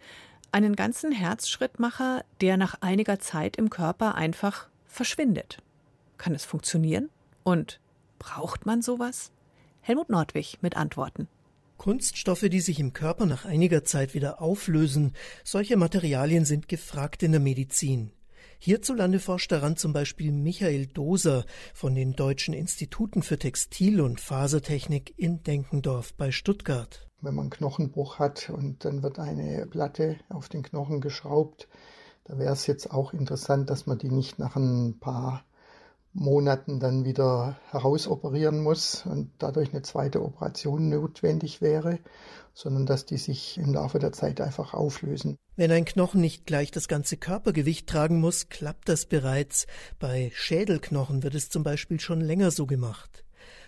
Einen 0.53 0.75
ganzen 0.75 1.13
Herzschrittmacher, 1.13 2.25
der 2.41 2.57
nach 2.57 2.77
einiger 2.81 3.19
Zeit 3.19 3.57
im 3.57 3.69
Körper 3.69 4.15
einfach 4.15 4.69
verschwindet. 4.87 5.59
Kann 6.19 6.35
es 6.35 6.45
funktionieren? 6.45 7.11
Und 7.43 7.79
braucht 8.19 8.67
man 8.67 8.83
sowas? 8.83 9.31
Helmut 9.81 10.11
Nordwig 10.11 10.59
mit 10.63 10.77
Antworten. 10.77 11.29
Kunststoffe, 11.77 12.49
die 12.51 12.61
sich 12.61 12.81
im 12.81 12.93
Körper 12.93 13.27
nach 13.27 13.45
einiger 13.45 13.85
Zeit 13.85 14.15
wieder 14.15 14.41
auflösen, 14.41 15.13
solche 15.45 15.77
Materialien 15.77 16.45
sind 16.45 16.69
gefragt 16.69 17.23
in 17.23 17.33
der 17.33 17.41
Medizin. 17.41 18.13
Hierzulande 18.59 19.21
forscht 19.21 19.53
daran 19.53 19.77
zum 19.77 19.93
Beispiel 19.93 20.33
Michael 20.33 20.87
Doser 20.87 21.45
von 21.75 21.95
den 21.95 22.15
Deutschen 22.15 22.55
Instituten 22.55 23.23
für 23.23 23.39
Textil- 23.39 24.01
und 24.01 24.21
Fasertechnik 24.21 25.15
in 25.17 25.43
Denkendorf 25.43 26.15
bei 26.15 26.33
Stuttgart. 26.33 27.07
Wenn 27.21 27.35
man 27.35 27.51
Knochenbruch 27.51 28.19
hat 28.19 28.51
und 28.51 28.85
dann 28.85 29.03
wird 29.03 29.19
eine 29.19 29.67
Platte 29.67 30.17
auf 30.29 30.49
den 30.49 30.63
Knochen 30.63 31.01
geschraubt, 31.01 31.69
da 32.25 32.39
wäre 32.39 32.53
es 32.53 32.67
jetzt 32.67 32.91
auch 32.91 33.13
interessant, 33.13 33.71
dass 33.71 33.87
man 33.87 33.99
die 33.99 34.11
nicht 34.11 34.39
nach 34.39 34.57
ein 34.57 34.99
paar 34.99 35.45
Monaten 36.19 36.81
dann 36.81 37.05
wieder 37.05 37.57
herausoperieren 37.71 38.63
muss 38.63 39.05
und 39.05 39.31
dadurch 39.39 39.71
eine 39.73 39.83
zweite 39.83 40.23
Operation 40.23 40.89
notwendig 40.89 41.61
wäre, 41.61 41.99
sondern 42.55 42.87
dass 42.87 43.05
die 43.05 43.19
sich 43.19 43.59
im 43.59 43.75
Laufe 43.75 43.99
der 43.99 44.13
Zeit 44.13 44.41
einfach 44.41 44.73
auflösen. 44.73 45.37
Wenn 45.57 45.71
ein 45.71 45.85
Knochen 45.85 46.23
nicht 46.23 46.47
gleich 46.47 46.71
das 46.71 46.89
ganze 46.89 47.19
Körpergewicht 47.19 47.87
tragen 47.87 48.19
muss, 48.19 48.49
klappt 48.49 48.89
das 48.89 49.05
bereits. 49.05 49.67
Bei 49.99 50.31
Schädelknochen 50.35 51.23
wird 51.23 51.35
es 51.35 51.51
zum 51.51 51.63
Beispiel 51.63 52.01
schon 52.01 52.23
länger 52.23 52.51
so 52.51 52.67
gemacht. 52.67 53.25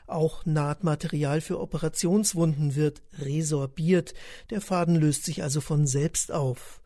Auch 0.07 0.47
Nahtmaterial 0.47 1.43
für 1.43 1.61
Operationswunden 1.61 2.75
wird 2.75 3.03
resorbiert. 3.19 4.15
Der 4.49 4.63
Faden 4.63 4.97
löst 4.97 5.27
sich 5.27 5.43
also 5.43 5.61
von 5.61 5.87
selbst 5.87 6.33
auf. 6.33 6.81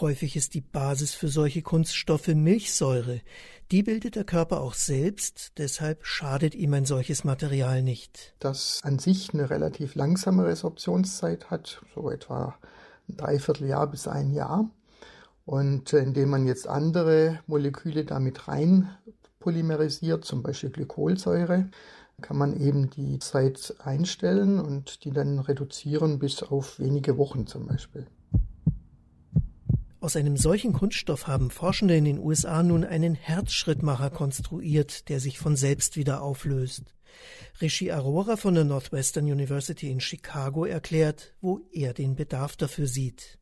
Häufig 0.00 0.36
ist 0.36 0.54
die 0.54 0.60
Basis 0.60 1.14
für 1.14 1.28
solche 1.28 1.62
Kunststoffe 1.62 2.28
Milchsäure. 2.28 3.20
Die 3.70 3.82
bildet 3.82 4.16
der 4.16 4.24
Körper 4.24 4.60
auch 4.60 4.74
selbst, 4.74 5.52
deshalb 5.58 6.04
schadet 6.06 6.54
ihm 6.54 6.74
ein 6.74 6.86
solches 6.86 7.24
Material 7.24 7.82
nicht. 7.82 8.34
Das 8.38 8.80
an 8.84 8.98
sich 8.98 9.32
eine 9.34 9.50
relativ 9.50 9.94
langsame 9.94 10.44
Resorptionszeit 10.44 11.50
hat, 11.50 11.82
so 11.94 12.10
etwa 12.10 12.56
ein 13.08 13.16
Dreivierteljahr 13.16 13.86
bis 13.86 14.08
ein 14.08 14.32
Jahr. 14.32 14.70
Und 15.44 15.92
indem 15.92 16.30
man 16.30 16.46
jetzt 16.46 16.68
andere 16.68 17.40
Moleküle 17.46 18.04
damit 18.04 18.48
rein 18.48 18.90
polymerisiert, 19.40 20.24
zum 20.24 20.42
Beispiel 20.42 20.70
Glykolsäure, 20.70 21.68
kann 22.20 22.36
man 22.36 22.58
eben 22.58 22.90
die 22.90 23.18
Zeit 23.18 23.74
einstellen 23.82 24.60
und 24.60 25.04
die 25.04 25.10
dann 25.10 25.38
reduzieren 25.38 26.18
bis 26.18 26.42
auf 26.42 26.78
wenige 26.78 27.18
Wochen 27.18 27.46
zum 27.46 27.66
Beispiel. 27.66 28.06
Aus 30.02 30.16
einem 30.16 30.36
solchen 30.36 30.72
Kunststoff 30.72 31.28
haben 31.28 31.48
Forschende 31.48 31.96
in 31.96 32.04
den 32.04 32.18
USA 32.18 32.64
nun 32.64 32.82
einen 32.82 33.14
Herzschrittmacher 33.14 34.10
konstruiert, 34.10 35.08
der 35.08 35.20
sich 35.20 35.38
von 35.38 35.54
selbst 35.54 35.96
wieder 35.96 36.22
auflöst. 36.22 36.82
Rishi 37.60 37.92
Arora 37.92 38.36
von 38.36 38.54
der 38.54 38.64
Northwestern 38.64 39.26
University 39.26 39.92
in 39.92 40.00
Chicago 40.00 40.64
erklärt, 40.64 41.36
wo 41.40 41.60
er 41.70 41.94
den 41.94 42.16
Bedarf 42.16 42.56
dafür 42.56 42.88
sieht. 42.88 43.38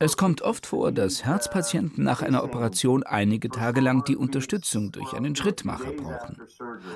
Es 0.00 0.16
kommt 0.16 0.42
oft 0.42 0.66
vor, 0.66 0.90
dass 0.90 1.24
Herzpatienten 1.24 2.02
nach 2.02 2.22
einer 2.22 2.42
Operation 2.42 3.04
einige 3.04 3.48
Tage 3.48 3.80
lang 3.80 4.02
die 4.04 4.16
Unterstützung 4.16 4.90
durch 4.90 5.12
einen 5.12 5.36
Schrittmacher 5.36 5.92
brauchen. 5.92 6.42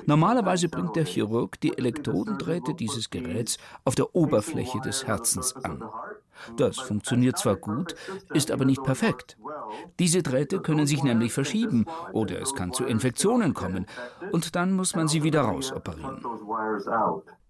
Normalerweise 0.05 0.67
bringt 0.67 0.97
der 0.97 1.05
Chirurg 1.05 1.57
die 1.61 1.77
Elektrodendrähte 1.77 2.73
dieses 2.73 3.09
Geräts 3.09 3.57
auf 3.85 3.95
der 3.95 4.13
Oberfläche 4.13 4.81
des 4.81 5.07
Herzens 5.07 5.55
an. 5.55 5.83
Das 6.57 6.79
funktioniert 6.79 7.37
zwar 7.37 7.55
gut, 7.55 7.95
ist 8.33 8.51
aber 8.51 8.65
nicht 8.65 8.83
perfekt. 8.83 9.37
Diese 9.99 10.21
Drähte 10.21 10.59
können 10.59 10.85
sich 10.85 11.03
nämlich 11.03 11.31
verschieben 11.31 11.85
oder 12.11 12.41
es 12.41 12.55
kann 12.55 12.73
zu 12.73 12.83
Infektionen 12.85 13.53
kommen 13.53 13.85
und 14.31 14.55
dann 14.55 14.73
muss 14.73 14.95
man 14.95 15.07
sie 15.07 15.23
wieder 15.23 15.41
rausoperieren. 15.41 16.25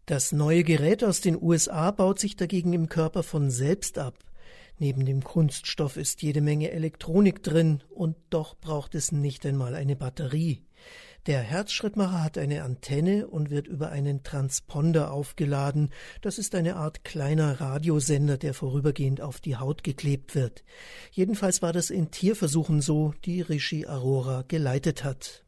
Das 0.10 0.32
neue 0.32 0.64
Gerät 0.64 1.04
aus 1.04 1.22
den 1.22 1.40
USA 1.40 1.92
baut 1.92 2.18
sich 2.18 2.36
dagegen 2.36 2.74
im 2.74 2.90
Körper 2.90 3.22
von 3.22 3.52
selbst 3.52 4.00
ab. 4.00 4.16
Neben 4.80 5.06
dem 5.06 5.24
Kunststoff 5.24 5.98
ist 5.98 6.24
jede 6.24 6.42
Menge 6.42 6.72
Elektronik 6.72 7.44
drin 7.44 7.84
und 7.92 8.16
doch 8.32 8.56
braucht 8.56 8.96
es 8.96 9.12
nicht 9.12 9.46
einmal 9.46 9.76
eine 9.76 9.96
Batterie. 9.96 10.64
Der 11.26 11.40
Herzschrittmacher 11.42 12.24
hat 12.24 12.38
eine 12.38 12.64
Antenne 12.64 13.28
und 13.28 13.50
wird 13.50 13.68
über 13.68 13.90
einen 13.90 14.24
Transponder 14.24 15.12
aufgeladen. 15.12 15.90
Das 16.22 16.38
ist 16.38 16.56
eine 16.56 16.78
Art 16.78 17.04
kleiner 17.04 17.60
Radiosender, 17.60 18.38
der 18.38 18.54
vorübergehend 18.54 19.20
auf 19.20 19.42
die 19.42 19.58
Haut 19.58 19.84
geklebt 19.84 20.34
wird. 20.34 20.64
Jedenfalls 21.12 21.62
war 21.62 21.74
das 21.74 21.90
in 21.90 22.10
Tierversuchen 22.10 22.82
so, 22.82 23.14
die 23.26 23.42
Rishi 23.42 23.86
Arora 23.86 24.46
geleitet 24.48 25.04
hat. 25.04 25.44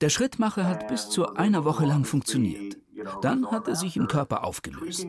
Der 0.00 0.08
Schrittmacher 0.08 0.68
hat 0.68 0.88
bis 0.88 1.08
zu 1.08 1.34
einer 1.34 1.64
Woche 1.64 1.86
lang 1.86 2.04
funktioniert. 2.04 2.76
Dann 3.22 3.50
hat 3.50 3.68
er 3.68 3.76
sich 3.76 3.96
im 3.96 4.08
Körper 4.08 4.44
aufgelöst. 4.44 5.06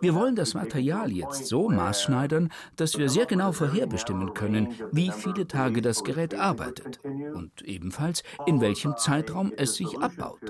Wir 0.00 0.14
wollen 0.14 0.36
das 0.36 0.54
Material 0.54 1.10
jetzt 1.10 1.46
so 1.46 1.68
maßschneidern, 1.68 2.50
dass 2.76 2.98
wir 2.98 3.08
sehr 3.08 3.26
genau 3.26 3.52
vorherbestimmen 3.52 4.34
können, 4.34 4.74
wie 4.92 5.10
viele 5.10 5.46
Tage 5.46 5.82
das 5.82 6.04
Gerät 6.04 6.34
arbeitet 6.34 7.00
und 7.04 7.62
ebenfalls 7.62 8.22
in 8.46 8.60
welchem 8.60 8.96
Zeitraum 8.96 9.52
es 9.56 9.74
sich 9.74 9.98
abbaut. 9.98 10.40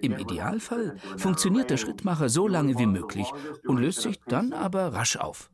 Im 0.00 0.16
Idealfall 0.16 0.96
funktioniert 1.16 1.70
der 1.70 1.76
Schrittmacher 1.76 2.28
so 2.28 2.48
lange 2.48 2.78
wie 2.78 2.86
möglich 2.86 3.30
und 3.66 3.78
löst 3.78 4.02
sich 4.02 4.20
dann 4.26 4.52
aber 4.52 4.92
rasch 4.92 5.16
auf. 5.16 5.50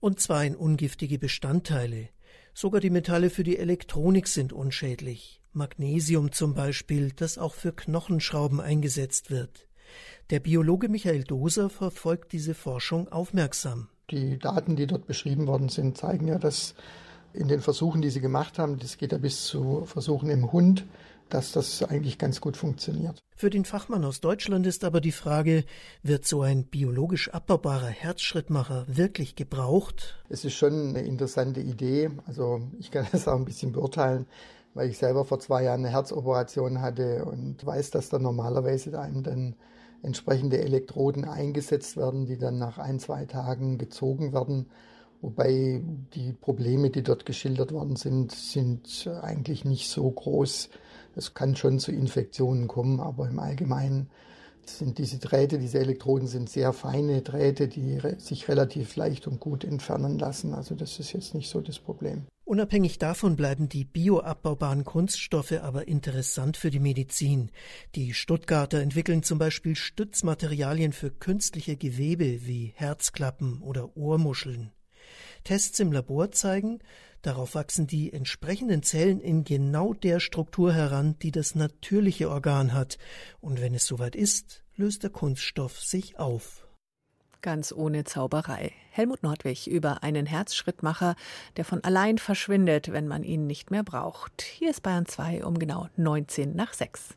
Und 0.00 0.20
zwar 0.20 0.44
in 0.44 0.54
ungiftige 0.54 1.18
Bestandteile. 1.18 2.08
Sogar 2.52 2.80
die 2.80 2.90
Metalle 2.90 3.30
für 3.30 3.42
die 3.42 3.58
Elektronik 3.58 4.28
sind 4.28 4.52
unschädlich. 4.52 5.43
Magnesium 5.54 6.32
zum 6.32 6.54
Beispiel, 6.54 7.12
das 7.12 7.38
auch 7.38 7.54
für 7.54 7.72
Knochenschrauben 7.72 8.60
eingesetzt 8.60 9.30
wird. 9.30 9.66
Der 10.30 10.40
Biologe 10.40 10.88
Michael 10.88 11.24
Doser 11.24 11.70
verfolgt 11.70 12.32
diese 12.32 12.54
Forschung 12.54 13.08
aufmerksam. 13.08 13.88
Die 14.10 14.38
Daten, 14.38 14.76
die 14.76 14.86
dort 14.86 15.06
beschrieben 15.06 15.46
worden 15.46 15.68
sind, 15.68 15.96
zeigen 15.96 16.28
ja, 16.28 16.38
dass 16.38 16.74
in 17.32 17.48
den 17.48 17.60
Versuchen, 17.60 18.00
die 18.00 18.10
sie 18.10 18.20
gemacht 18.20 18.58
haben, 18.58 18.78
das 18.78 18.96
geht 18.96 19.12
ja 19.12 19.18
bis 19.18 19.44
zu 19.44 19.84
Versuchen 19.86 20.30
im 20.30 20.52
Hund, 20.52 20.86
dass 21.28 21.52
das 21.52 21.82
eigentlich 21.82 22.18
ganz 22.18 22.40
gut 22.40 22.56
funktioniert. 22.56 23.22
Für 23.34 23.50
den 23.50 23.64
Fachmann 23.64 24.04
aus 24.04 24.20
Deutschland 24.20 24.66
ist 24.66 24.84
aber 24.84 25.00
die 25.00 25.12
Frage, 25.12 25.64
wird 26.02 26.24
so 26.26 26.42
ein 26.42 26.64
biologisch 26.66 27.30
abbaubarer 27.30 27.88
Herzschrittmacher 27.88 28.84
wirklich 28.86 29.34
gebraucht? 29.34 30.22
Es 30.28 30.44
ist 30.44 30.54
schon 30.54 30.90
eine 30.90 31.02
interessante 31.02 31.60
Idee. 31.60 32.10
Also 32.26 32.62
ich 32.78 32.90
kann 32.90 33.06
das 33.12 33.26
auch 33.26 33.36
ein 33.36 33.44
bisschen 33.44 33.72
beurteilen, 33.72 34.26
weil 34.74 34.90
ich 34.90 34.98
selber 34.98 35.24
vor 35.24 35.38
zwei 35.40 35.64
Jahren 35.64 35.80
eine 35.84 35.90
Herzoperation 35.90 36.80
hatte 36.82 37.24
und 37.24 37.64
weiß, 37.64 37.90
dass 37.90 38.08
da 38.08 38.18
normalerweise 38.18 38.98
einem 39.00 39.22
dann 39.22 39.54
entsprechende 40.02 40.58
Elektroden 40.58 41.24
eingesetzt 41.24 41.96
werden, 41.96 42.26
die 42.26 42.36
dann 42.36 42.58
nach 42.58 42.78
ein, 42.78 42.98
zwei 42.98 43.24
Tagen 43.24 43.78
gezogen 43.78 44.32
werden. 44.32 44.66
Wobei 45.22 45.82
die 46.14 46.32
Probleme, 46.32 46.90
die 46.90 47.02
dort 47.02 47.24
geschildert 47.24 47.72
worden 47.72 47.96
sind, 47.96 48.32
sind 48.32 49.08
eigentlich 49.22 49.64
nicht 49.64 49.88
so 49.88 50.10
groß. 50.10 50.68
Es 51.16 51.32
kann 51.32 51.56
schon 51.56 51.78
zu 51.78 51.92
Infektionen 51.92 52.68
kommen, 52.68 53.00
aber 53.00 53.28
im 53.28 53.38
Allgemeinen 53.38 54.10
sind 54.66 54.98
diese 54.98 55.18
Drähte, 55.18 55.58
diese 55.58 55.78
Elektroden 55.78 56.28
sind 56.28 56.50
sehr 56.50 56.72
feine 56.72 57.22
Drähte, 57.22 57.68
die 57.68 58.00
sich 58.18 58.48
relativ 58.48 58.96
leicht 58.96 59.26
und 59.26 59.40
gut 59.40 59.64
entfernen 59.64 60.18
lassen. 60.18 60.52
Also 60.52 60.74
das 60.74 60.98
ist 60.98 61.12
jetzt 61.12 61.34
nicht 61.34 61.48
so 61.48 61.60
das 61.60 61.78
Problem. 61.78 62.26
Unabhängig 62.44 62.98
davon 62.98 63.36
bleiben 63.36 63.70
die 63.70 63.84
bioabbaubaren 63.84 64.84
Kunststoffe 64.84 65.52
aber 65.52 65.88
interessant 65.88 66.58
für 66.58 66.70
die 66.70 66.78
Medizin. 66.78 67.50
Die 67.94 68.12
Stuttgarter 68.12 68.80
entwickeln 68.80 69.22
zum 69.22 69.38
Beispiel 69.38 69.74
Stützmaterialien 69.74 70.92
für 70.92 71.10
künstliche 71.10 71.76
Gewebe 71.76 72.46
wie 72.46 72.74
Herzklappen 72.76 73.62
oder 73.62 73.96
Ohrmuscheln. 73.96 74.72
Tests 75.42 75.80
im 75.80 75.90
Labor 75.90 76.32
zeigen, 76.32 76.80
darauf 77.22 77.54
wachsen 77.54 77.86
die 77.86 78.12
entsprechenden 78.12 78.82
Zellen 78.82 79.20
in 79.20 79.44
genau 79.44 79.94
der 79.94 80.20
Struktur 80.20 80.74
heran, 80.74 81.18
die 81.20 81.30
das 81.30 81.54
natürliche 81.54 82.28
Organ 82.28 82.74
hat, 82.74 82.98
und 83.40 83.62
wenn 83.62 83.74
es 83.74 83.86
soweit 83.86 84.16
ist, 84.16 84.64
löst 84.76 85.02
der 85.02 85.10
Kunststoff 85.10 85.80
sich 85.80 86.18
auf. 86.18 86.63
Ganz 87.44 87.74
ohne 87.76 88.04
Zauberei. 88.04 88.72
Helmut 88.90 89.22
Nordwig 89.22 89.66
über 89.66 90.02
einen 90.02 90.24
Herzschrittmacher, 90.24 91.14
der 91.58 91.66
von 91.66 91.84
allein 91.84 92.16
verschwindet, 92.16 92.90
wenn 92.90 93.06
man 93.06 93.22
ihn 93.22 93.46
nicht 93.46 93.70
mehr 93.70 93.82
braucht. 93.82 94.40
Hier 94.40 94.70
ist 94.70 94.82
Bayern 94.82 95.04
2 95.04 95.44
um 95.44 95.58
genau 95.58 95.88
19 95.98 96.56
nach 96.56 96.72
6. 96.72 97.10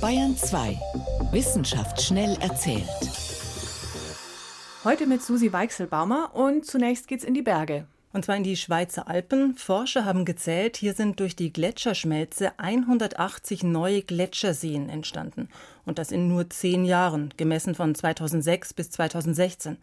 Bayern 0.00 0.34
2. 0.34 0.80
Wissenschaft 1.30 2.00
schnell 2.00 2.38
erzählt. 2.40 2.88
Heute 4.84 5.06
mit 5.06 5.22
Susi 5.22 5.52
Weichselbaumer 5.52 6.30
und 6.32 6.64
zunächst 6.64 7.08
geht's 7.08 7.22
in 7.22 7.34
die 7.34 7.42
Berge. 7.42 7.86
Und 8.14 8.24
zwar 8.24 8.36
in 8.36 8.44
die 8.44 8.56
Schweizer 8.56 9.08
Alpen. 9.08 9.56
Forscher 9.56 10.06
haben 10.06 10.24
gezählt, 10.24 10.78
hier 10.78 10.94
sind 10.94 11.20
durch 11.20 11.36
die 11.36 11.52
Gletscherschmelze 11.52 12.58
180 12.58 13.62
neue 13.62 14.00
Gletscherseen 14.00 14.88
entstanden. 14.88 15.50
Und 15.86 15.98
das 15.98 16.12
in 16.12 16.28
nur 16.28 16.50
zehn 16.50 16.84
Jahren, 16.84 17.32
gemessen 17.36 17.74
von 17.74 17.94
2006 17.94 18.74
bis 18.74 18.90
2016. 18.90 19.78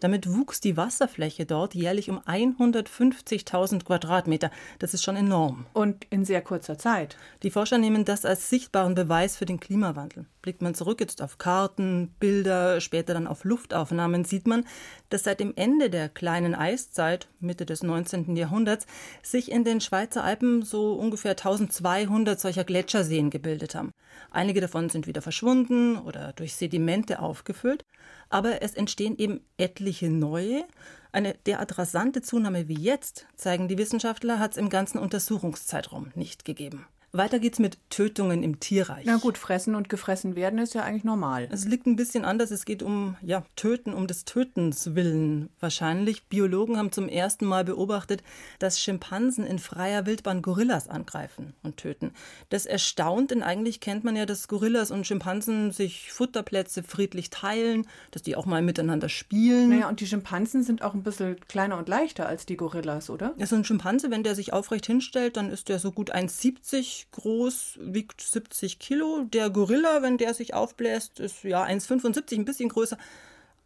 Damit 0.00 0.32
wuchs 0.32 0.60
die 0.60 0.76
Wasserfläche 0.76 1.46
dort 1.46 1.74
jährlich 1.74 2.10
um 2.10 2.20
150.000 2.20 3.84
Quadratmeter. 3.84 4.50
Das 4.78 4.94
ist 4.94 5.02
schon 5.02 5.16
enorm. 5.16 5.66
Und 5.72 6.06
in 6.10 6.24
sehr 6.24 6.42
kurzer 6.42 6.78
Zeit. 6.78 7.16
Die 7.42 7.50
Forscher 7.50 7.78
nehmen 7.78 8.04
das 8.04 8.24
als 8.24 8.50
sichtbaren 8.50 8.94
Beweis 8.94 9.36
für 9.36 9.46
den 9.46 9.60
Klimawandel. 9.60 10.26
Blickt 10.42 10.62
man 10.62 10.74
zurück 10.74 11.00
jetzt 11.00 11.22
auf 11.22 11.38
Karten, 11.38 12.14
Bilder, 12.20 12.80
später 12.80 13.14
dann 13.14 13.26
auf 13.26 13.42
Luftaufnahmen, 13.42 14.24
sieht 14.24 14.46
man, 14.46 14.64
dass 15.08 15.24
seit 15.24 15.40
dem 15.40 15.52
Ende 15.56 15.90
der 15.90 16.08
kleinen 16.08 16.54
Eiszeit, 16.54 17.26
Mitte 17.40 17.66
des 17.66 17.82
19. 17.82 18.36
Jahrhunderts, 18.36 18.86
sich 19.22 19.50
in 19.50 19.64
den 19.64 19.80
Schweizer 19.80 20.22
Alpen 20.22 20.62
so 20.62 20.92
ungefähr 20.92 21.32
1200 21.32 22.38
solcher 22.38 22.62
Gletscherseen 22.62 23.30
gebildet 23.30 23.74
haben. 23.74 23.90
Einige 24.30 24.60
davon 24.60 24.88
sind 24.88 25.08
wieder 25.08 25.20
verschwunden 25.20 25.98
oder 25.98 26.32
durch 26.32 26.54
Sedimente 26.54 27.18
aufgefüllt, 27.18 27.84
aber 28.28 28.62
es 28.62 28.74
entstehen 28.74 29.16
eben 29.18 29.40
etliche 29.56 30.10
neue. 30.10 30.64
Eine 31.12 31.34
derart 31.46 31.78
rasante 31.78 32.22
Zunahme 32.22 32.68
wie 32.68 32.78
jetzt, 32.78 33.26
zeigen 33.36 33.68
die 33.68 33.78
Wissenschaftler, 33.78 34.38
hat 34.38 34.52
es 34.52 34.56
im 34.56 34.68
ganzen 34.68 34.98
Untersuchungszeitraum 34.98 36.12
nicht 36.14 36.44
gegeben. 36.44 36.86
Weiter 37.16 37.38
geht's 37.38 37.58
mit 37.58 37.78
Tötungen 37.90 38.42
im 38.42 38.60
Tierreich. 38.60 39.04
Na 39.06 39.16
gut, 39.16 39.38
fressen 39.38 39.74
und 39.74 39.88
gefressen 39.88 40.36
werden 40.36 40.58
ist 40.58 40.74
ja 40.74 40.82
eigentlich 40.82 41.04
normal. 41.04 41.48
Es 41.50 41.64
liegt 41.64 41.86
ein 41.86 41.96
bisschen 41.96 42.24
anders. 42.24 42.50
Es 42.50 42.64
geht 42.64 42.82
um 42.82 43.16
ja, 43.22 43.44
Töten, 43.56 43.94
um 43.94 44.06
des 44.06 44.24
Tötens 44.24 44.94
willen 44.94 45.50
wahrscheinlich. 45.60 46.26
Biologen 46.26 46.76
haben 46.76 46.92
zum 46.92 47.08
ersten 47.08 47.46
Mal 47.46 47.64
beobachtet, 47.64 48.22
dass 48.58 48.80
Schimpansen 48.80 49.46
in 49.46 49.58
freier 49.58 50.06
Wildbahn 50.06 50.42
Gorillas 50.42 50.88
angreifen 50.88 51.54
und 51.62 51.76
töten. 51.76 52.12
Das 52.48 52.66
erstaunt, 52.66 53.30
denn 53.30 53.42
eigentlich 53.42 53.80
kennt 53.80 54.04
man 54.04 54.16
ja, 54.16 54.26
dass 54.26 54.48
Gorillas 54.48 54.90
und 54.90 55.06
Schimpansen 55.06 55.72
sich 55.72 56.12
Futterplätze 56.12 56.82
friedlich 56.82 57.30
teilen, 57.30 57.86
dass 58.10 58.22
die 58.22 58.36
auch 58.36 58.46
mal 58.46 58.62
miteinander 58.62 59.08
spielen. 59.08 59.70
Naja, 59.70 59.88
und 59.88 60.00
die 60.00 60.06
Schimpansen 60.06 60.62
sind 60.62 60.82
auch 60.82 60.94
ein 60.94 61.02
bisschen 61.02 61.36
kleiner 61.48 61.78
und 61.78 61.88
leichter 61.88 62.26
als 62.26 62.46
die 62.46 62.56
Gorillas, 62.56 63.10
oder? 63.10 63.34
Ja, 63.38 63.46
so 63.46 63.56
ein 63.56 63.64
Schimpanse, 63.64 64.10
wenn 64.10 64.22
der 64.22 64.34
sich 64.34 64.52
aufrecht 64.52 64.86
hinstellt, 64.86 65.36
dann 65.36 65.50
ist 65.50 65.68
der 65.68 65.78
so 65.78 65.92
gut 65.92 66.14
1,70 66.14 67.05
groß, 67.12 67.78
wiegt 67.80 68.20
70 68.20 68.78
Kilo. 68.78 69.24
Der 69.24 69.50
Gorilla, 69.50 70.02
wenn 70.02 70.18
der 70.18 70.34
sich 70.34 70.54
aufbläst, 70.54 71.20
ist 71.20 71.44
ja 71.44 71.64
1,75, 71.64 72.36
ein 72.38 72.44
bisschen 72.44 72.68
größer. 72.68 72.98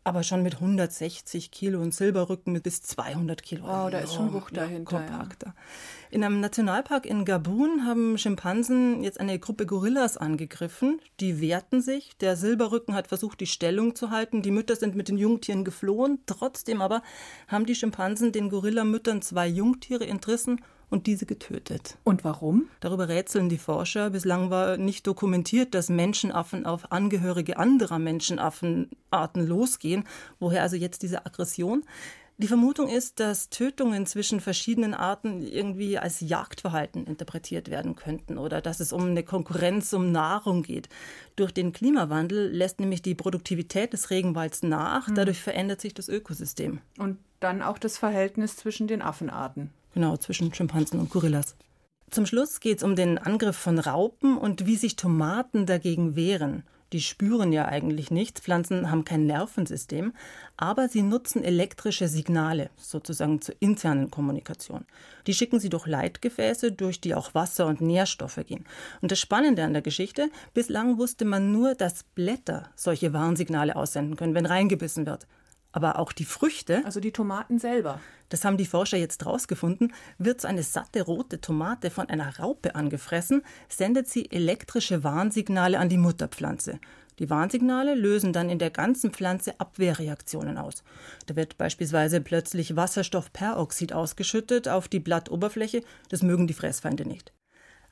Aber 0.02 0.22
schon 0.22 0.42
mit 0.42 0.54
160 0.54 1.50
Kilo 1.50 1.80
und 1.82 1.94
Silberrücken 1.94 2.54
mit 2.54 2.62
bis 2.62 2.80
200 2.80 3.42
Kilo. 3.42 3.64
Wow, 3.64 3.90
da 3.90 3.98
ist 3.98 4.14
schon 4.14 4.32
Wucht 4.32 4.56
dahinter. 4.56 4.96
Kompakter. 4.96 5.48
Ja. 5.48 5.54
In 6.10 6.24
einem 6.24 6.40
Nationalpark 6.40 7.04
in 7.04 7.26
Gabun 7.26 7.84
haben 7.84 8.16
Schimpansen 8.16 9.04
jetzt 9.04 9.20
eine 9.20 9.38
Gruppe 9.38 9.66
Gorillas 9.66 10.16
angegriffen. 10.16 11.00
Die 11.20 11.42
wehrten 11.42 11.82
sich. 11.82 12.16
Der 12.16 12.36
Silberrücken 12.36 12.94
hat 12.94 13.08
versucht, 13.08 13.40
die 13.40 13.46
Stellung 13.46 13.94
zu 13.94 14.10
halten. 14.10 14.40
Die 14.40 14.50
Mütter 14.50 14.74
sind 14.74 14.96
mit 14.96 15.08
den 15.08 15.18
Jungtieren 15.18 15.64
geflohen. 15.64 16.20
Trotzdem 16.24 16.80
aber 16.80 17.02
haben 17.46 17.66
die 17.66 17.74
Schimpansen 17.74 18.32
den 18.32 18.48
Gorillamüttern 18.48 19.20
zwei 19.20 19.46
Jungtiere 19.46 20.06
entrissen 20.06 20.62
und 20.90 21.06
diese 21.06 21.24
getötet. 21.24 21.96
Und 22.04 22.24
warum? 22.24 22.68
Darüber 22.80 23.08
rätseln 23.08 23.48
die 23.48 23.58
Forscher. 23.58 24.10
Bislang 24.10 24.50
war 24.50 24.76
nicht 24.76 25.06
dokumentiert, 25.06 25.74
dass 25.74 25.88
Menschenaffen 25.88 26.66
auf 26.66 26.92
Angehörige 26.92 27.56
anderer 27.56 27.98
Menschenaffenarten 27.98 29.46
losgehen. 29.46 30.04
Woher 30.38 30.62
also 30.62 30.76
jetzt 30.76 31.02
diese 31.02 31.24
Aggression? 31.24 31.84
Die 32.40 32.48
Vermutung 32.48 32.88
ist, 32.88 33.20
dass 33.20 33.50
Tötungen 33.50 34.06
zwischen 34.06 34.40
verschiedenen 34.40 34.94
Arten 34.94 35.42
irgendwie 35.42 35.98
als 35.98 36.20
Jagdverhalten 36.20 37.06
interpretiert 37.06 37.70
werden 37.70 37.96
könnten 37.96 38.38
oder 38.38 38.62
dass 38.62 38.80
es 38.80 38.94
um 38.94 39.10
eine 39.10 39.22
Konkurrenz 39.22 39.92
um 39.92 40.10
Nahrung 40.10 40.62
geht. 40.62 40.88
Durch 41.36 41.52
den 41.52 41.74
Klimawandel 41.74 42.50
lässt 42.50 42.80
nämlich 42.80 43.02
die 43.02 43.14
Produktivität 43.14 43.92
des 43.92 44.08
Regenwalds 44.08 44.62
nach, 44.62 45.08
hm. 45.08 45.16
dadurch 45.16 45.42
verändert 45.42 45.82
sich 45.82 45.92
das 45.92 46.08
Ökosystem. 46.08 46.80
Und 46.96 47.18
dann 47.40 47.60
auch 47.60 47.76
das 47.76 47.98
Verhältnis 47.98 48.56
zwischen 48.56 48.88
den 48.88 49.02
Affenarten. 49.02 49.70
Genau, 49.94 50.16
zwischen 50.16 50.52
Schimpansen 50.54 51.00
und 51.00 51.10
Gorillas. 51.10 51.56
Zum 52.10 52.26
Schluss 52.26 52.60
geht 52.60 52.78
es 52.78 52.82
um 52.82 52.96
den 52.96 53.18
Angriff 53.18 53.56
von 53.56 53.78
Raupen 53.78 54.36
und 54.36 54.66
wie 54.66 54.76
sich 54.76 54.96
Tomaten 54.96 55.66
dagegen 55.66 56.16
wehren. 56.16 56.64
Die 56.92 57.00
spüren 57.00 57.52
ja 57.52 57.66
eigentlich 57.66 58.10
nichts, 58.10 58.40
Pflanzen 58.40 58.90
haben 58.90 59.04
kein 59.04 59.24
Nervensystem, 59.24 60.12
aber 60.56 60.88
sie 60.88 61.02
nutzen 61.02 61.44
elektrische 61.44 62.08
Signale, 62.08 62.70
sozusagen 62.76 63.40
zur 63.40 63.54
internen 63.60 64.10
Kommunikation. 64.10 64.84
Die 65.28 65.34
schicken 65.34 65.60
sie 65.60 65.68
durch 65.68 65.86
Leitgefäße, 65.86 66.72
durch 66.72 67.00
die 67.00 67.14
auch 67.14 67.32
Wasser 67.32 67.66
und 67.66 67.80
Nährstoffe 67.80 68.40
gehen. 68.44 68.64
Und 69.02 69.12
das 69.12 69.20
Spannende 69.20 69.62
an 69.62 69.72
der 69.72 69.82
Geschichte, 69.82 70.30
bislang 70.52 70.98
wusste 70.98 71.24
man 71.24 71.52
nur, 71.52 71.76
dass 71.76 72.02
Blätter 72.02 72.70
solche 72.74 73.12
Warnsignale 73.12 73.76
aussenden 73.76 74.16
können, 74.16 74.34
wenn 74.34 74.46
reingebissen 74.46 75.06
wird 75.06 75.28
aber 75.72 75.98
auch 75.98 76.12
die 76.12 76.24
Früchte. 76.24 76.82
Also 76.84 77.00
die 77.00 77.12
Tomaten 77.12 77.58
selber. 77.58 78.00
Das 78.28 78.44
haben 78.44 78.56
die 78.56 78.66
Forscher 78.66 78.96
jetzt 78.96 79.26
rausgefunden. 79.26 79.92
Wird 80.18 80.40
so 80.40 80.48
eine 80.48 80.62
satte 80.62 81.02
rote 81.02 81.40
Tomate 81.40 81.90
von 81.90 82.08
einer 82.08 82.38
Raupe 82.38 82.74
angefressen, 82.74 83.42
sendet 83.68 84.08
sie 84.08 84.30
elektrische 84.30 85.04
Warnsignale 85.04 85.78
an 85.78 85.88
die 85.88 85.98
Mutterpflanze. 85.98 86.78
Die 87.18 87.28
Warnsignale 87.28 87.94
lösen 87.94 88.32
dann 88.32 88.48
in 88.48 88.58
der 88.58 88.70
ganzen 88.70 89.10
Pflanze 89.10 89.60
Abwehrreaktionen 89.60 90.56
aus. 90.56 90.82
Da 91.26 91.36
wird 91.36 91.58
beispielsweise 91.58 92.22
plötzlich 92.22 92.76
Wasserstoffperoxid 92.76 93.92
ausgeschüttet 93.92 94.68
auf 94.68 94.88
die 94.88 95.00
Blattoberfläche. 95.00 95.82
Das 96.08 96.22
mögen 96.22 96.46
die 96.46 96.54
Fressfeinde 96.54 97.06
nicht. 97.06 97.32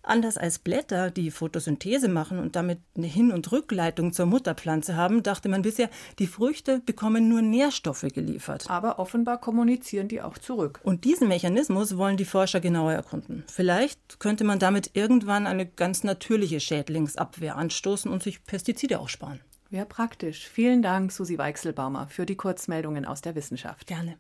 Anders 0.09 0.39
als 0.39 0.59
Blätter, 0.59 1.11
die 1.11 1.31
Photosynthese 1.31 2.09
machen 2.09 2.39
und 2.39 2.57
damit 2.57 2.81
eine 2.97 3.07
Hin- 3.07 3.31
und 3.31 3.53
Rückleitung 3.53 4.15
zur 4.15 4.25
Mutterpflanze 4.25 4.97
haben, 4.97 5.23
dachte 5.23 5.51
man 5.51 5.61
bisher, 5.61 5.91
die 6.19 6.27
Früchte 6.27 6.81
bekommen 6.81 7.29
nur 7.29 7.43
Nährstoffe 7.43 8.07
geliefert. 8.15 8.71
Aber 8.71 8.99
offenbar 8.99 9.39
kommunizieren 9.39 10.09
die 10.09 10.23
auch 10.23 10.39
zurück. 10.39 10.81
Und 10.83 11.05
diesen 11.05 11.29
Mechanismus 11.29 11.99
wollen 11.99 12.17
die 12.17 12.25
Forscher 12.25 12.61
genauer 12.61 12.93
erkunden. 12.93 13.45
Vielleicht 13.49 14.19
könnte 14.19 14.45
man 14.45 14.59
damit 14.59 14.93
irgendwann 14.95 15.47
eine 15.47 15.67
ganz 15.67 16.05
natürliche 16.05 16.61
Schädlingsabwehr 16.61 17.57
anstoßen 17.57 18.11
und 18.11 18.23
sich 18.23 18.45
Pestizide 18.45 19.01
auch 19.01 19.11
sparen. 19.11 19.41
Wäre 19.69 19.85
praktisch. 19.85 20.49
Vielen 20.49 20.81
Dank, 20.81 21.13
Susi 21.13 21.37
Weichselbaumer, 21.37 22.09
für 22.09 22.25
die 22.25 22.37
Kurzmeldungen 22.37 23.05
aus 23.05 23.21
der 23.21 23.35
Wissenschaft. 23.35 23.87
Gerne. 23.87 24.17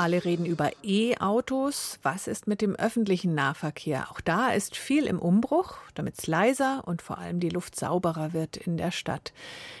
Alle 0.00 0.24
reden 0.24 0.46
über 0.46 0.70
E-Autos. 0.82 1.98
Was 2.02 2.26
ist 2.26 2.46
mit 2.46 2.62
dem 2.62 2.74
öffentlichen 2.74 3.34
Nahverkehr? 3.34 4.10
Auch 4.10 4.22
da 4.22 4.48
ist 4.48 4.74
viel 4.74 5.04
im 5.04 5.18
Umbruch, 5.18 5.76
damit 5.94 6.14
es 6.18 6.26
leiser 6.26 6.84
und 6.86 7.02
vor 7.02 7.18
allem 7.18 7.38
die 7.38 7.50
Luft 7.50 7.76
sauberer 7.76 8.32
wird 8.32 8.56
in 8.56 8.78
der 8.78 8.92
Stadt. 8.92 9.34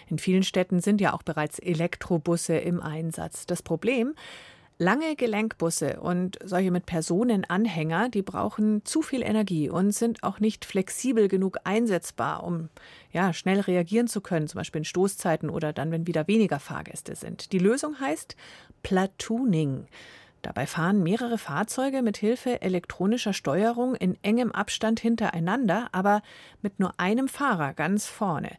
In 0.08 0.18
vielen 0.18 0.42
Städten 0.42 0.82
sind 0.82 1.00
ja 1.00 1.14
auch 1.14 1.22
bereits 1.22 1.58
Elektrobusse 1.58 2.58
im 2.58 2.82
Einsatz. 2.82 3.46
Das 3.46 3.62
Problem, 3.62 4.14
Lange 4.82 5.14
Gelenkbusse 5.14 6.00
und 6.00 6.38
solche 6.42 6.70
mit 6.70 6.86
Personenanhänger, 6.86 8.08
die 8.08 8.22
brauchen 8.22 8.82
zu 8.86 9.02
viel 9.02 9.20
Energie 9.20 9.68
und 9.68 9.92
sind 9.92 10.22
auch 10.22 10.40
nicht 10.40 10.64
flexibel 10.64 11.28
genug 11.28 11.58
einsetzbar, 11.64 12.42
um 12.42 12.70
ja, 13.12 13.34
schnell 13.34 13.60
reagieren 13.60 14.08
zu 14.08 14.22
können, 14.22 14.48
zum 14.48 14.56
Beispiel 14.56 14.78
in 14.78 14.86
Stoßzeiten 14.86 15.50
oder 15.50 15.74
dann, 15.74 15.90
wenn 15.90 16.06
wieder 16.06 16.26
weniger 16.28 16.58
Fahrgäste 16.58 17.14
sind. 17.14 17.52
Die 17.52 17.58
Lösung 17.58 18.00
heißt 18.00 18.36
Platooning. 18.82 19.86
Dabei 20.40 20.66
fahren 20.66 21.02
mehrere 21.02 21.36
Fahrzeuge 21.36 22.00
mit 22.00 22.16
Hilfe 22.16 22.62
elektronischer 22.62 23.34
Steuerung 23.34 23.94
in 23.94 24.16
engem 24.22 24.50
Abstand 24.50 24.98
hintereinander, 24.98 25.88
aber 25.92 26.22
mit 26.62 26.80
nur 26.80 26.98
einem 26.98 27.28
Fahrer 27.28 27.74
ganz 27.74 28.06
vorne. 28.06 28.56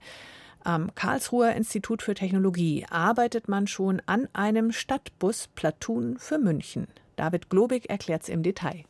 Am 0.64 0.94
Karlsruher 0.94 1.54
Institut 1.54 2.04
für 2.04 2.14
Technologie 2.14 2.86
arbeitet 2.88 3.48
man 3.48 3.66
schon 3.66 4.00
an 4.06 4.28
einem 4.34 4.72
Stadtbus 4.72 5.48
Platoon 5.56 6.20
für 6.20 6.38
München. 6.38 6.88
David 7.16 7.50
Globig 7.50 7.90
erklärt 7.90 8.24
es 8.24 8.30
im 8.30 8.44
Detail. 8.44 8.84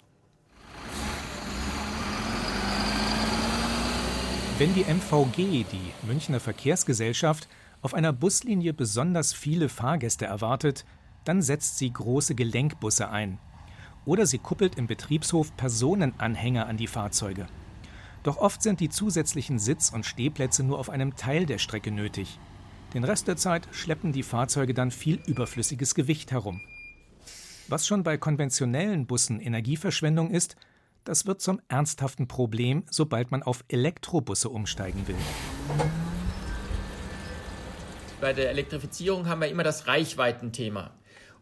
Wenn 4.58 4.74
die 4.74 4.84
MVG, 4.84 5.64
die 5.72 6.06
Münchner 6.06 6.42
Verkehrsgesellschaft, 6.42 7.48
auf 7.82 7.94
einer 7.94 8.12
Buslinie 8.12 8.74
besonders 8.74 9.32
viele 9.32 9.70
Fahrgäste 9.70 10.26
erwartet, 10.26 10.86
dann 11.24 11.42
setzt 11.42 11.78
sie 11.78 11.92
große 11.92 12.36
Gelenkbusse 12.36 13.10
ein. 13.10 13.40
Oder 14.06 14.26
sie 14.26 14.40
kuppelt 14.40 14.78
im 14.78 14.88
Betriebshof 14.88 15.56
Personenanhänger 15.56 16.68
an 16.68 16.76
die 16.76 16.88
Fahrzeuge. 16.88 17.48
Doch 18.24 18.38
oft 18.38 18.62
sind 18.62 18.80
die 18.80 18.90
zusätzlichen 18.90 19.58
Sitz- 19.58 19.92
und 19.92 20.06
Stehplätze 20.06 20.64
nur 20.64 20.80
auf 20.80 20.90
einem 20.90 21.16
Teil 21.16 21.46
der 21.46 21.58
Strecke 21.58 21.92
nötig. 21.92 22.40
Den 22.94 23.04
Rest 23.04 23.28
der 23.28 23.38
Zeit 23.38 23.68
schleppen 23.72 24.12
die 24.12 24.24
Fahrzeuge 24.24 24.74
dann 24.74 24.92
viel 24.92 25.20
überflüssiges 25.26 25.96
Gewicht 25.96 26.32
herum. 26.32 26.62
Was 27.68 27.88
schon 27.88 28.04
bei 28.04 28.18
konventionellen 28.18 29.08
Bussen 29.08 29.40
Energieverschwendung 29.40 30.30
ist, 30.30 30.56
das 31.04 31.26
wird 31.26 31.42
zum 31.42 31.62
ernsthaften 31.68 32.28
Problem, 32.28 32.84
sobald 32.92 33.32
man 33.32 33.42
auf 33.44 33.64
Elektrobusse 33.70 34.50
umsteigen 34.50 35.08
will. 35.08 35.16
Bei 38.20 38.34
der 38.34 38.52
Elektrifizierung 38.52 39.28
haben 39.28 39.42
wir 39.42 39.48
immer 39.48 39.64
das 39.64 39.88
Reichweitenthema. 39.88 40.92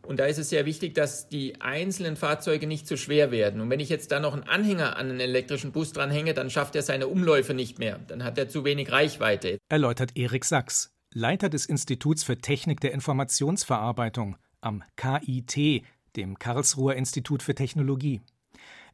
Und 0.10 0.20
da 0.20 0.26
ist 0.26 0.40
es 0.40 0.50
sehr 0.50 0.66
wichtig, 0.66 0.96
dass 0.96 1.30
die 1.30 1.62
einzelnen 1.62 2.16
Fahrzeuge 2.16 2.66
nicht 2.66 2.88
zu 2.88 2.98
schwer 2.98 3.30
werden. 3.30 3.62
Und 3.62 3.70
wenn 3.70 3.80
ich 3.80 3.90
jetzt 3.90 4.12
da 4.12 4.20
noch 4.20 4.34
einen 4.34 4.42
Anhänger 4.42 4.98
an 4.98 5.12
einen 5.12 5.20
elektrischen 5.20 5.72
Bus 5.72 5.94
dranhänge, 5.94 6.34
dann 6.34 6.50
schafft 6.50 6.76
er 6.76 6.82
seine 6.82 7.08
Umläufe 7.08 7.54
nicht 7.54 7.78
mehr. 7.78 8.00
Dann 8.08 8.24
hat 8.24 8.36
er 8.40 8.50
zu 8.50 8.66
wenig 8.66 8.92
Reichweite. 8.92 9.60
Erläutert 9.70 10.18
Erik 10.18 10.46
Sachs, 10.46 10.96
Leiter 11.14 11.48
des 11.48 11.68
Instituts 11.68 12.24
für 12.24 12.40
Technik 12.40 12.80
der 12.80 12.92
Informationsverarbeitung 12.94 14.38
am 14.62 14.84
KIT, 14.96 15.84
dem 16.16 16.40
Karlsruher 16.40 16.96
Institut 16.96 17.44
für 17.44 17.54
Technologie. 17.54 18.22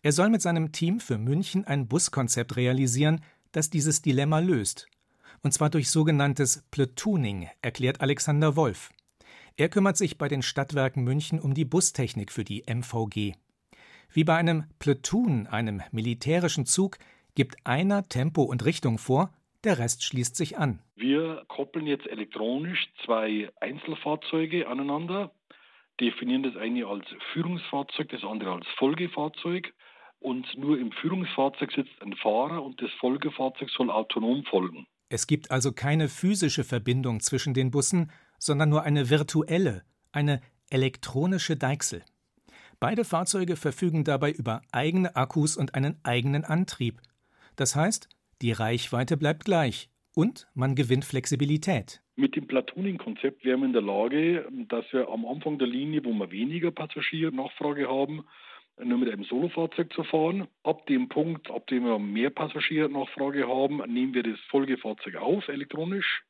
Er 0.01 0.11
soll 0.11 0.29
mit 0.29 0.41
seinem 0.41 0.73
Team 0.73 0.99
für 0.99 1.17
München 1.17 1.63
ein 1.63 1.87
Buskonzept 1.87 2.57
realisieren, 2.57 3.21
das 3.53 3.69
dieses 3.69 4.01
Dilemma 4.01 4.39
löst. 4.39 4.87
Und 5.43 5.53
zwar 5.53 5.69
durch 5.69 5.89
sogenanntes 5.89 6.65
Platooning, 6.71 7.47
erklärt 7.61 8.01
Alexander 8.01 8.57
Wolf. 8.57 8.89
Er 9.57 9.69
kümmert 9.69 9.95
sich 9.95 10.17
bei 10.17 10.27
den 10.27 10.41
Stadtwerken 10.41 11.05
München 11.05 11.39
um 11.39 11.53
die 11.53 11.63
Bustechnik 11.63 12.29
für 12.33 12.43
die 12.43 12.65
MVG. 12.67 13.35
Wie 14.11 14.23
bei 14.25 14.35
einem 14.35 14.65
Platoon, 14.79 15.47
einem 15.47 15.81
militärischen 15.91 16.65
Zug, 16.65 16.97
gibt 17.35 17.55
einer 17.63 18.03
Tempo 18.03 18.43
und 18.43 18.65
Richtung 18.65 18.97
vor, 18.97 19.33
der 19.63 19.79
Rest 19.79 20.03
schließt 20.03 20.35
sich 20.35 20.57
an. 20.57 20.81
Wir 20.97 21.45
koppeln 21.47 21.87
jetzt 21.87 22.05
elektronisch 22.05 22.85
zwei 23.05 23.49
Einzelfahrzeuge 23.61 24.67
aneinander, 24.67 25.31
definieren 26.01 26.43
das 26.43 26.57
eine 26.57 26.85
als 26.87 27.05
Führungsfahrzeug, 27.31 28.09
das 28.09 28.25
andere 28.25 28.51
als 28.51 28.67
Folgefahrzeug. 28.77 29.73
Und 30.19 30.45
nur 30.57 30.77
im 30.77 30.91
Führungsfahrzeug 30.91 31.71
sitzt 31.71 32.01
ein 32.01 32.13
Fahrer 32.15 32.61
und 32.61 32.81
das 32.81 32.91
Folgefahrzeug 32.99 33.69
soll 33.69 33.89
autonom 33.89 34.43
folgen. 34.43 34.85
Es 35.07 35.27
gibt 35.27 35.51
also 35.51 35.71
keine 35.71 36.09
physische 36.09 36.63
Verbindung 36.63 37.21
zwischen 37.21 37.53
den 37.53 37.71
Bussen, 37.71 38.11
sondern 38.45 38.69
nur 38.69 38.83
eine 38.83 39.09
virtuelle, 39.09 39.83
eine 40.11 40.39
elektronische 40.69 41.55
Deichsel. 41.55 42.03
Beide 42.79 43.03
Fahrzeuge 43.03 43.55
verfügen 43.55 44.03
dabei 44.03 44.31
über 44.31 44.61
eigene 44.71 45.15
Akkus 45.15 45.57
und 45.57 45.73
einen 45.73 45.97
eigenen 46.03 46.43
Antrieb. 46.43 47.01
Das 47.55 47.75
heißt, 47.75 48.07
die 48.41 48.51
Reichweite 48.51 49.17
bleibt 49.17 49.45
gleich 49.45 49.89
und 50.13 50.47
man 50.53 50.75
gewinnt 50.75 51.05
Flexibilität. 51.05 52.01
Mit 52.15 52.35
dem 52.35 52.47
Platooning-Konzept 52.47 53.43
wären 53.43 53.61
wir 53.61 53.67
in 53.67 53.73
der 53.73 53.81
Lage, 53.81 54.47
dass 54.69 54.85
wir 54.91 55.09
am 55.09 55.25
Anfang 55.25 55.57
der 55.57 55.67
Linie, 55.67 56.05
wo 56.05 56.13
wir 56.13 56.31
weniger 56.31 56.71
Passagiernachfrage 56.71 57.87
haben, 57.87 58.25
nur 58.81 58.97
mit 58.97 59.11
einem 59.11 59.23
Solofahrzeug 59.23 59.91
zu 59.93 60.03
fahren. 60.03 60.47
Ab 60.63 60.85
dem 60.87 61.09
Punkt, 61.09 61.49
ab 61.49 61.67
dem 61.67 61.85
wir 61.85 61.97
mehr 61.97 62.29
Passagiernachfrage 62.29 63.47
haben, 63.47 63.77
nehmen 63.91 64.13
wir 64.13 64.23
das 64.23 64.39
Folgefahrzeug 64.49 65.15
auf, 65.15 65.47
elektronisch, 65.47 66.23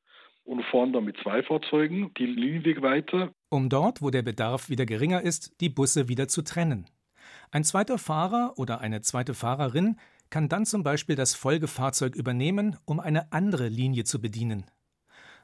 und 0.45 0.63
fahren 0.65 0.93
dann 0.93 1.03
mit 1.05 1.17
zwei 1.21 1.43
Fahrzeugen 1.43 2.11
die 2.17 2.25
Linienweg 2.25 2.81
weiter. 2.81 3.31
Um 3.49 3.69
dort, 3.69 4.01
wo 4.01 4.09
der 4.09 4.21
Bedarf 4.21 4.69
wieder 4.69 4.85
geringer 4.85 5.21
ist, 5.21 5.59
die 5.59 5.69
Busse 5.69 6.07
wieder 6.07 6.27
zu 6.27 6.43
trennen. 6.43 6.85
Ein 7.51 7.63
zweiter 7.63 7.97
Fahrer 7.97 8.53
oder 8.57 8.79
eine 8.79 9.01
zweite 9.01 9.33
Fahrerin 9.33 9.97
kann 10.29 10.49
dann 10.49 10.65
zum 10.65 10.83
Beispiel 10.83 11.15
das 11.15 11.35
Folgefahrzeug 11.35 12.15
übernehmen, 12.15 12.77
um 12.85 12.99
eine 12.99 13.31
andere 13.31 13.67
Linie 13.67 14.03
zu 14.03 14.21
bedienen. 14.21 14.65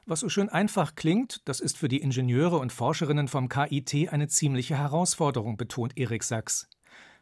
Was 0.04 0.20
so 0.20 0.28
schön 0.28 0.48
einfach 0.48 0.96
klingt, 0.96 1.48
das 1.48 1.60
ist 1.60 1.78
für 1.78 1.88
die 1.88 2.00
Ingenieure 2.02 2.58
und 2.58 2.72
Forscherinnen 2.72 3.28
vom 3.28 3.48
KIT 3.48 4.12
eine 4.12 4.26
ziemliche 4.26 4.76
Herausforderung, 4.76 5.56
betont 5.56 5.96
Erik 5.96 6.24
Sachs. 6.24 6.68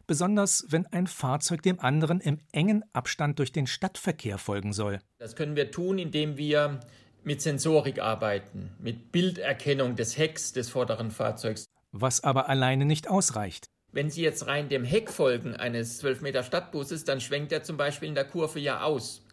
Besonders 0.06 0.64
wenn 0.70 0.86
ein 0.86 1.06
Fahrzeug 1.06 1.62
dem 1.62 1.78
anderen 1.78 2.20
im 2.20 2.38
engen 2.52 2.82
Abstand 2.94 3.38
durch 3.38 3.52
den 3.52 3.66
Stadtverkehr 3.66 4.38
folgen 4.38 4.72
soll. 4.72 4.98
Das 5.18 5.36
können 5.36 5.56
wir 5.56 5.70
tun, 5.70 5.98
indem 5.98 6.38
wir 6.38 6.80
mit 7.24 7.42
Sensorik 7.42 8.00
arbeiten, 8.00 8.70
mit 8.78 9.12
Bilderkennung 9.12 9.96
des 9.96 10.16
Hecks 10.16 10.52
des 10.52 10.70
vorderen 10.70 11.10
Fahrzeugs. 11.10 11.66
Was 11.92 12.22
aber 12.22 12.48
alleine 12.48 12.84
nicht 12.84 13.08
ausreicht. 13.08 13.66
Wenn 13.92 14.10
Sie 14.10 14.22
jetzt 14.22 14.46
rein 14.46 14.68
dem 14.68 14.84
Heck 14.84 15.10
folgen 15.10 15.56
eines 15.56 15.98
12 15.98 16.20
Meter 16.20 16.44
Stadtbusses, 16.44 17.04
dann 17.04 17.20
schwenkt 17.20 17.50
er 17.50 17.64
zum 17.64 17.76
Beispiel 17.76 18.08
in 18.08 18.14
der 18.14 18.24
Kurve 18.24 18.60
ja 18.60 18.82
aus. 18.82 19.24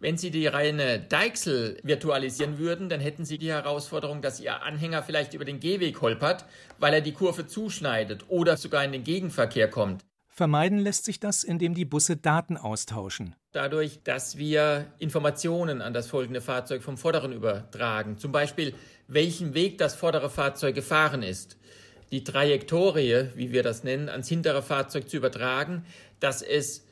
Wenn 0.00 0.18
Sie 0.18 0.30
die 0.30 0.48
reine 0.48 0.98
Deichsel 0.98 1.78
virtualisieren 1.82 2.58
würden, 2.58 2.88
dann 2.88 3.00
hätten 3.00 3.24
Sie 3.24 3.38
die 3.38 3.52
Herausforderung, 3.52 4.20
dass 4.20 4.40
Ihr 4.40 4.62
Anhänger 4.62 5.02
vielleicht 5.02 5.32
über 5.32 5.44
den 5.44 5.60
Gehweg 5.60 6.00
holpert, 6.00 6.44
weil 6.78 6.92
er 6.92 7.00
die 7.00 7.12
Kurve 7.12 7.46
zuschneidet 7.46 8.24
oder 8.28 8.56
sogar 8.56 8.84
in 8.84 8.92
den 8.92 9.04
Gegenverkehr 9.04 9.70
kommt. 9.70 10.04
Vermeiden 10.34 10.78
lässt 10.78 11.04
sich 11.04 11.20
das, 11.20 11.44
indem 11.44 11.74
die 11.74 11.84
Busse 11.84 12.16
Daten 12.16 12.56
austauschen. 12.56 13.36
Dadurch, 13.52 14.02
dass 14.02 14.38
wir 14.38 14.86
Informationen 14.98 15.82
an 15.82 15.92
das 15.92 16.08
folgende 16.08 16.40
Fahrzeug 16.40 16.82
vom 16.82 16.96
Vorderen 16.96 17.32
übertragen. 17.32 18.16
Zum 18.16 18.32
Beispiel, 18.32 18.74
welchen 19.08 19.54
Weg 19.54 19.78
das 19.78 19.94
vordere 19.94 20.30
Fahrzeug 20.30 20.74
gefahren 20.74 21.22
ist 21.22 21.58
die 22.12 22.24
Trajektorie, 22.24 23.30
wie 23.34 23.52
wir 23.52 23.62
das 23.62 23.84
nennen, 23.84 24.08
ans 24.10 24.28
hintere 24.28 24.62
Fahrzeug 24.62 25.08
zu 25.08 25.16
übertragen, 25.16 25.84
dass 26.20 26.42
es 26.42 26.86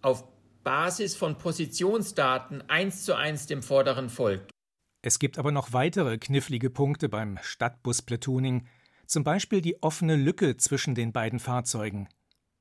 auf 0.00 0.24
Basis 0.64 1.14
von 1.14 1.36
Positionsdaten 1.36 2.68
eins 2.68 3.04
zu 3.04 3.14
eins 3.14 3.46
dem 3.46 3.62
vorderen 3.62 4.08
folgt. 4.08 4.50
Es 5.02 5.18
gibt 5.18 5.38
aber 5.38 5.52
noch 5.52 5.74
weitere 5.74 6.16
knifflige 6.16 6.70
Punkte 6.70 7.10
beim 7.10 7.38
Stadtbus-Platooning, 7.42 8.66
zum 9.06 9.22
Beispiel 9.22 9.60
die 9.60 9.82
offene 9.82 10.16
Lücke 10.16 10.56
zwischen 10.56 10.94
den 10.94 11.12
beiden 11.12 11.38
Fahrzeugen. 11.38 12.08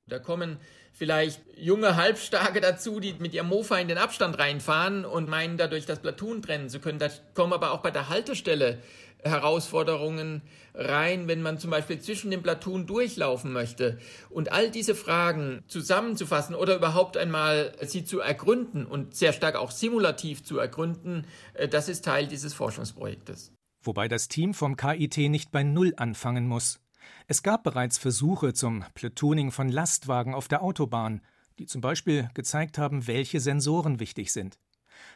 Da 0.10 0.20
kommen 0.20 0.58
vielleicht 0.92 1.42
junge 1.58 1.96
Halbstarke 1.96 2.60
dazu, 2.60 3.00
die 3.00 3.14
mit 3.14 3.34
ihrem 3.34 3.48
Mofa 3.48 3.78
in 3.78 3.88
den 3.88 3.98
Abstand 3.98 4.38
reinfahren 4.38 5.06
und 5.06 5.30
meinen 5.30 5.58
dadurch 5.58 5.86
das 5.86 6.00
Platoon 6.00 6.42
trennen 6.42 6.70
zu 6.70 6.80
können. 6.80 7.00
Da 7.00 7.10
kommen 7.34 7.54
aber 7.54 7.72
auch 7.72 7.82
bei 7.82 7.92
der 7.92 8.10
Haltestelle 8.10 8.80
Herausforderungen 9.24 10.42
rein, 10.74 11.28
wenn 11.28 11.42
man 11.42 11.58
zum 11.58 11.72
Beispiel 11.72 12.00
zwischen 12.00 12.32
den 12.32 12.44
Platoon 12.44 12.86
durchlaufen 12.86 13.54
möchte. 13.54 13.98
Und 14.30 14.52
all 14.52 14.70
diese 14.70 14.96
Fragen 14.96 15.64
zusammenzufassen 15.68 16.56
oder 16.56 16.76
überhaupt 16.76 17.16
einmal 17.16 17.74
sie 17.82 18.04
zu 18.04 18.20
ergründen 18.20 18.86
und 18.86 19.16
sehr 19.16 19.34
stark 19.34 19.56
auch 19.56 19.72
simulativ 19.72 20.44
zu 20.44 20.60
ergründen, 20.60 21.26
äh, 21.54 21.68
das 21.68 21.90
ist 21.90 22.04
Teil 22.04 22.28
dieses 22.28 22.54
Forschungsprojektes. 22.54 23.54
Wobei 23.82 24.08
das 24.08 24.28
Team 24.28 24.54
vom 24.54 24.78
KIT 24.78 25.18
nicht 25.30 25.52
bei 25.52 25.64
Null 25.64 25.94
anfangen 25.98 26.48
muss. 26.48 26.80
Es 27.28 27.44
gab 27.44 27.64
bereits 27.64 27.98
Versuche 27.98 28.54
zum 28.54 28.84
Platooning 28.94 29.52
von 29.52 29.70
Lastwagen 29.70 30.34
auf 30.34 30.48
der 30.48 30.62
Autobahn, 30.62 31.22
die 31.60 31.66
zum 31.66 31.82
Beispiel 31.82 32.30
gezeigt 32.34 32.78
haben, 32.78 33.08
welche 33.08 33.40
Sensoren 33.40 34.00
wichtig 34.00 34.32
sind. 34.32 34.58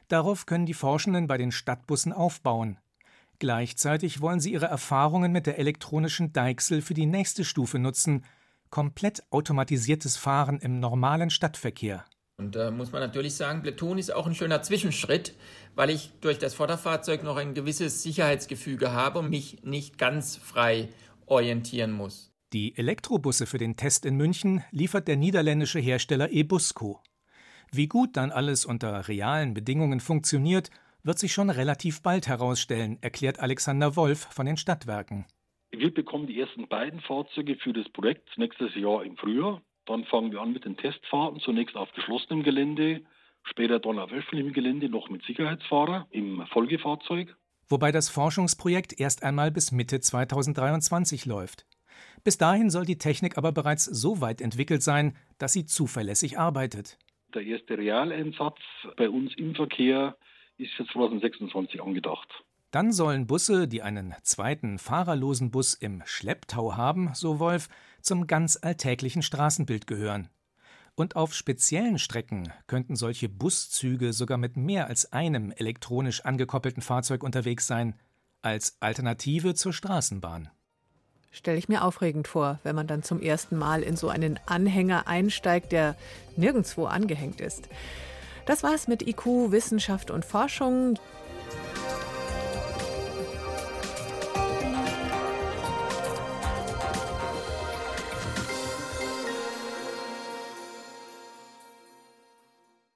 Darauf 0.07 0.45
können 0.45 0.65
die 0.65 0.73
Forschenden 0.73 1.27
bei 1.27 1.37
den 1.37 1.51
Stadtbussen 1.51 2.13
aufbauen. 2.13 2.77
Gleichzeitig 3.39 4.21
wollen 4.21 4.39
sie 4.39 4.53
ihre 4.53 4.65
Erfahrungen 4.65 5.31
mit 5.31 5.45
der 5.45 5.59
elektronischen 5.59 6.33
Deichsel 6.33 6.81
für 6.81 6.93
die 6.93 7.05
nächste 7.05 7.43
Stufe 7.43 7.77
nutzen, 7.77 8.25
komplett 8.69 9.23
automatisiertes 9.31 10.17
Fahren 10.17 10.59
im 10.59 10.79
normalen 10.79 11.29
Stadtverkehr. 11.29 12.05
Und 12.39 12.55
da 12.55 12.69
muss 12.69 12.91
man 12.91 13.01
natürlich 13.01 13.35
sagen, 13.35 13.63
Platoon 13.63 13.97
ist 13.97 14.13
auch 14.13 14.27
ein 14.27 14.35
schöner 14.35 14.61
Zwischenschritt, 14.61 15.33
weil 15.75 15.89
ich 15.89 16.11
durch 16.21 16.37
das 16.37 16.53
Vorderfahrzeug 16.53 17.23
noch 17.23 17.35
ein 17.35 17.55
gewisses 17.55 18.03
Sicherheitsgefüge 18.03 18.91
habe 18.91 19.19
und 19.19 19.29
mich 19.29 19.63
nicht 19.63 19.97
ganz 19.97 20.35
frei 20.35 20.89
orientieren 21.27 21.91
muss. 21.91 22.33
Die 22.53 22.77
Elektrobusse 22.77 23.45
für 23.45 23.57
den 23.57 23.75
Test 23.75 24.05
in 24.05 24.15
München 24.15 24.63
liefert 24.71 25.07
der 25.07 25.17
niederländische 25.17 25.79
Hersteller 25.79 26.31
Ebusco. 26.31 27.01
Wie 27.71 27.87
gut 27.87 28.15
dann 28.15 28.31
alles 28.31 28.65
unter 28.65 29.07
realen 29.07 29.53
Bedingungen 29.53 29.99
funktioniert 29.99 30.71
wird 31.07 31.19
sich 31.19 31.31
schon 31.31 31.49
relativ 31.49 32.03
bald 32.03 32.27
herausstellen, 32.27 32.97
erklärt 33.01 33.39
Alexander 33.39 33.95
Wolf 33.95 34.27
von 34.29 34.45
den 34.45 34.57
Stadtwerken. 34.57 35.25
Wir 35.71 35.93
bekommen 35.93 36.27
die 36.27 36.39
ersten 36.39 36.67
beiden 36.67 36.99
Fahrzeuge 36.99 37.55
für 37.55 37.71
das 37.71 37.87
Projekt 37.89 38.37
nächstes 38.37 38.75
Jahr 38.75 39.05
im 39.05 39.15
Frühjahr. 39.15 39.61
Dann 39.85 40.03
fangen 40.03 40.31
wir 40.33 40.41
an 40.41 40.51
mit 40.51 40.65
den 40.65 40.75
Testfahrten, 40.75 41.39
zunächst 41.39 41.77
auf 41.77 41.91
geschlossenem 41.93 42.43
Gelände, 42.43 43.01
später 43.43 43.79
dann 43.79 43.99
auf 43.99 44.11
öffentlichem 44.11 44.51
Gelände 44.51 44.89
noch 44.89 45.09
mit 45.09 45.23
Sicherheitsfahrer 45.23 46.07
im 46.11 46.45
Folgefahrzeug. 46.47 47.37
Wobei 47.69 47.91
das 47.91 48.09
Forschungsprojekt 48.09 48.99
erst 48.99 49.23
einmal 49.23 49.51
bis 49.51 49.71
Mitte 49.71 49.99
2023 49.99 51.25
läuft. 51.25 51.65
Bis 52.23 52.37
dahin 52.37 52.69
soll 52.69 52.85
die 52.85 52.97
Technik 52.97 53.37
aber 53.37 53.51
bereits 53.51 53.85
so 53.85 54.21
weit 54.21 54.41
entwickelt 54.41 54.83
sein, 54.83 55.17
dass 55.37 55.53
sie 55.53 55.65
zuverlässig 55.65 56.39
arbeitet. 56.39 56.97
Der 57.33 57.43
erste 57.43 57.77
Realeinsatz 57.77 58.57
bei 58.95 59.09
uns 59.09 59.33
im 59.35 59.53
Verkehr 59.55 60.17
ist 60.57 60.73
für 60.73 60.85
2026 60.87 61.81
angedacht. 61.81 62.43
Dann 62.71 62.91
sollen 62.91 63.27
Busse, 63.27 63.67
die 63.67 63.81
einen 63.81 64.13
zweiten 64.23 64.77
fahrerlosen 64.77 65.51
Bus 65.51 65.73
im 65.73 66.03
Schlepptau 66.05 66.75
haben, 66.75 67.11
so 67.13 67.39
Wolf, 67.39 67.69
zum 68.01 68.27
ganz 68.27 68.59
alltäglichen 68.61 69.21
Straßenbild 69.21 69.87
gehören. 69.87 70.29
Und 70.99 71.15
auf 71.15 71.35
speziellen 71.35 71.99
Strecken 71.99 72.51
könnten 72.65 72.95
solche 72.95 73.29
Buszüge 73.29 74.13
sogar 74.13 74.39
mit 74.39 74.57
mehr 74.57 74.87
als 74.87 75.13
einem 75.13 75.51
elektronisch 75.51 76.25
angekoppelten 76.25 76.81
Fahrzeug 76.81 77.21
unterwegs 77.21 77.67
sein, 77.67 77.93
als 78.41 78.77
Alternative 78.79 79.53
zur 79.53 79.73
Straßenbahn. 79.73 80.49
Stelle 81.29 81.59
ich 81.59 81.69
mir 81.69 81.83
aufregend 81.83 82.27
vor, 82.27 82.59
wenn 82.63 82.75
man 82.75 82.87
dann 82.87 83.03
zum 83.03 83.21
ersten 83.21 83.57
Mal 83.59 83.83
in 83.83 83.95
so 83.95 84.09
einen 84.09 84.39
Anhänger 84.47 85.07
einsteigt, 85.07 85.71
der 85.71 85.95
nirgendwo 86.35 86.85
angehängt 86.85 87.41
ist. 87.41 87.69
Das 88.47 88.63
war's 88.63 88.87
mit 88.87 89.07
IQ, 89.07 89.51
Wissenschaft 89.51 90.09
und 90.09 90.25
Forschung. 90.25 90.97